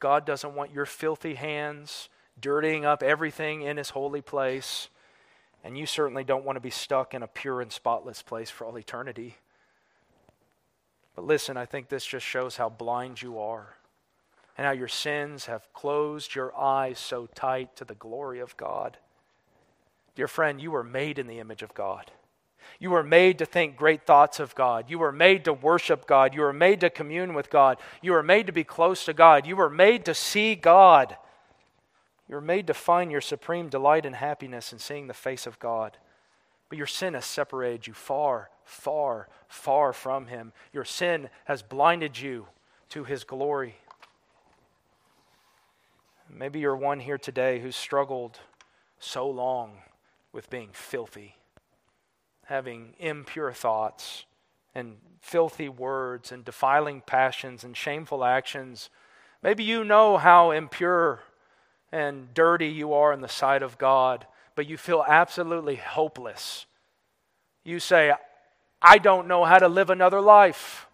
[0.00, 2.08] God doesn't want your filthy hands
[2.40, 4.88] dirtying up everything in his holy place,
[5.64, 8.66] and you certainly don't want to be stuck in a pure and spotless place for
[8.66, 9.36] all eternity.
[11.16, 13.77] But listen, I think this just shows how blind you are
[14.58, 18.98] and how your sins have closed your eyes so tight to the glory of God.
[20.16, 22.10] Dear friend, you were made in the image of God.
[22.80, 24.90] You were made to think great thoughts of God.
[24.90, 26.34] You were made to worship God.
[26.34, 27.78] You were made to commune with God.
[28.02, 29.46] You were made to be close to God.
[29.46, 31.16] You were made to see God.
[32.28, 35.60] You were made to find your supreme delight and happiness in seeing the face of
[35.60, 35.96] God.
[36.68, 40.52] But your sin has separated you far, far, far from Him.
[40.72, 42.48] Your sin has blinded you
[42.90, 43.76] to His glory.
[46.30, 48.38] Maybe you're one here today who's struggled
[48.98, 49.78] so long
[50.32, 51.38] with being filthy
[52.48, 54.24] having impure thoughts
[54.74, 58.88] and filthy words and defiling passions and shameful actions.
[59.42, 61.20] Maybe you know how impure
[61.92, 66.64] and dirty you are in the sight of God, but you feel absolutely hopeless.
[67.64, 68.14] You say,
[68.80, 70.86] I don't know how to live another life.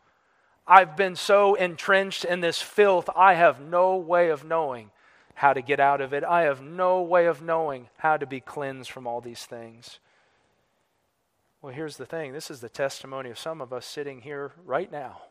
[0.67, 4.91] I've been so entrenched in this filth, I have no way of knowing
[5.35, 6.25] how to get out of it.
[6.25, 9.99] I have no way of knowing how to be cleansed from all these things.
[11.61, 14.91] Well, here's the thing this is the testimony of some of us sitting here right
[14.91, 15.23] now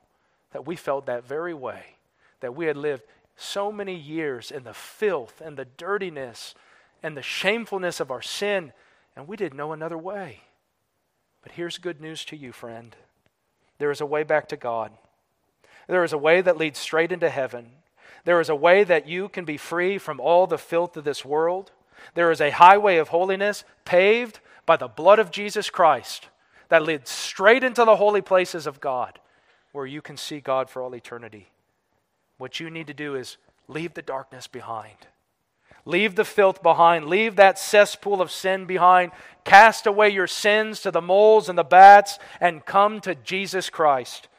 [0.51, 1.97] that we felt that very way,
[2.41, 3.03] that we had lived
[3.35, 6.55] so many years in the filth and the dirtiness
[7.01, 8.71] and the shamefulness of our sin,
[9.15, 10.41] and we didn't know another way.
[11.41, 12.95] But here's good news to you, friend
[13.77, 14.91] there is a way back to God.
[15.87, 17.71] There is a way that leads straight into heaven.
[18.25, 21.25] There is a way that you can be free from all the filth of this
[21.25, 21.71] world.
[22.15, 26.29] There is a highway of holiness paved by the blood of Jesus Christ
[26.69, 29.19] that leads straight into the holy places of God
[29.73, 31.49] where you can see God for all eternity.
[32.37, 34.95] What you need to do is leave the darkness behind.
[35.85, 37.05] Leave the filth behind.
[37.05, 39.11] Leave that cesspool of sin behind.
[39.43, 44.29] Cast away your sins to the moles and the bats and come to Jesus Christ.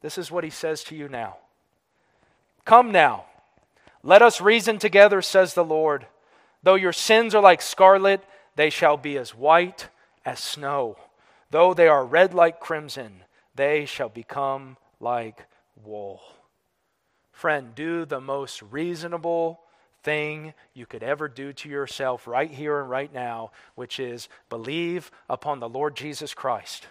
[0.00, 1.36] This is what he says to you now.
[2.64, 3.26] Come now.
[4.02, 6.06] Let us reason together, says the Lord.
[6.62, 8.22] Though your sins are like scarlet,
[8.56, 9.88] they shall be as white
[10.24, 10.96] as snow.
[11.50, 15.46] Though they are red like crimson, they shall become like
[15.84, 16.20] wool.
[17.32, 19.60] Friend, do the most reasonable
[20.02, 25.10] thing you could ever do to yourself right here and right now, which is believe
[25.28, 26.86] upon the Lord Jesus Christ.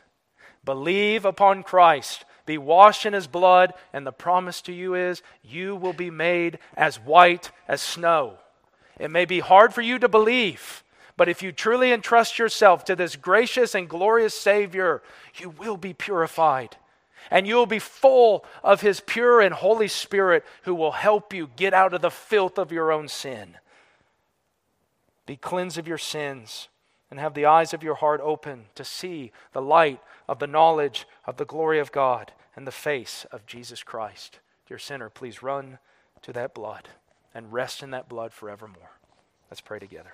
[0.65, 2.26] Believe upon Christ.
[2.45, 6.59] Be washed in his blood, and the promise to you is you will be made
[6.75, 8.37] as white as snow.
[8.99, 10.83] It may be hard for you to believe.
[11.15, 15.01] But if you truly entrust yourself to this gracious and glorious Savior,
[15.35, 16.77] you will be purified.
[17.31, 21.49] And you will be full of His pure and Holy Spirit who will help you
[21.55, 23.57] get out of the filth of your own sin.
[25.25, 26.67] Be cleansed of your sins
[27.14, 31.05] and have the eyes of your heart open to see the light of the knowledge
[31.28, 34.39] of the glory of God and the face of Jesus Christ.
[34.68, 35.78] Dear sinner, please run
[36.24, 36.89] to that blood
[37.32, 38.97] and rest in that blood forevermore.
[39.51, 40.14] Let's pray together.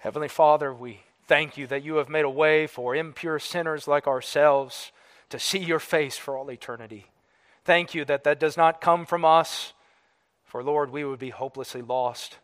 [0.00, 4.06] Heavenly Father, we thank you that you have made a way for impure sinners like
[4.06, 4.92] ourselves
[5.30, 7.06] to see your face for all eternity.
[7.64, 9.72] Thank you that that does not come from us,
[10.44, 12.36] for Lord, we would be hopelessly lost.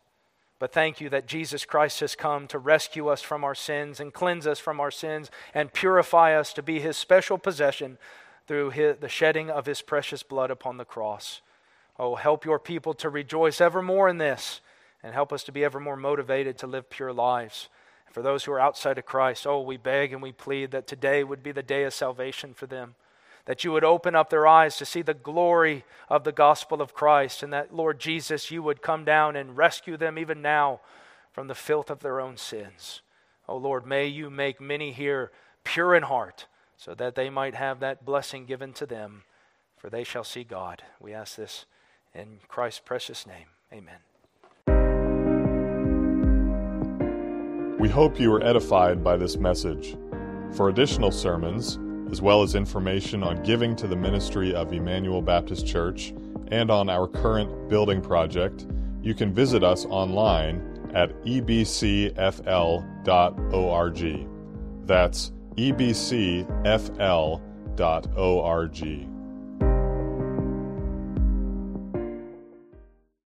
[0.59, 4.13] But thank you that Jesus Christ has come to rescue us from our sins and
[4.13, 7.97] cleanse us from our sins and purify us to be his special possession
[8.47, 11.43] through his, the shedding of his precious blood upon the cross.
[11.99, 14.61] Oh, help your people to rejoice evermore in this
[15.03, 17.69] and help us to be ever more motivated to live pure lives.
[18.07, 20.89] And for those who are outside of Christ, oh, we beg and we plead that
[20.89, 22.97] today would be the day of salvation for them.
[23.49, 26.93] That you would open up their eyes to see the glory of the gospel of
[26.93, 30.81] Christ, and that, Lord Jesus, you would come down and rescue them even now
[31.33, 33.01] from the filth of their own sins.
[33.49, 35.33] Oh, Lord, may you make many here
[35.65, 36.47] pure in heart,
[36.77, 39.23] so that they might have that blessing given to them,
[39.79, 40.83] for they shall see God.
[41.01, 41.65] We ask this
[42.15, 43.47] in Christ's precious name.
[43.73, 43.97] Amen.
[47.79, 49.97] We hope you were edified by this message.
[50.53, 51.79] For additional sermons,
[52.11, 56.13] as well as information on giving to the ministry of Emmanuel Baptist Church
[56.51, 58.67] and on our current building project,
[59.03, 62.17] you can visit us online at ebcfl.org.
[64.87, 66.49] That's ebcfl.org.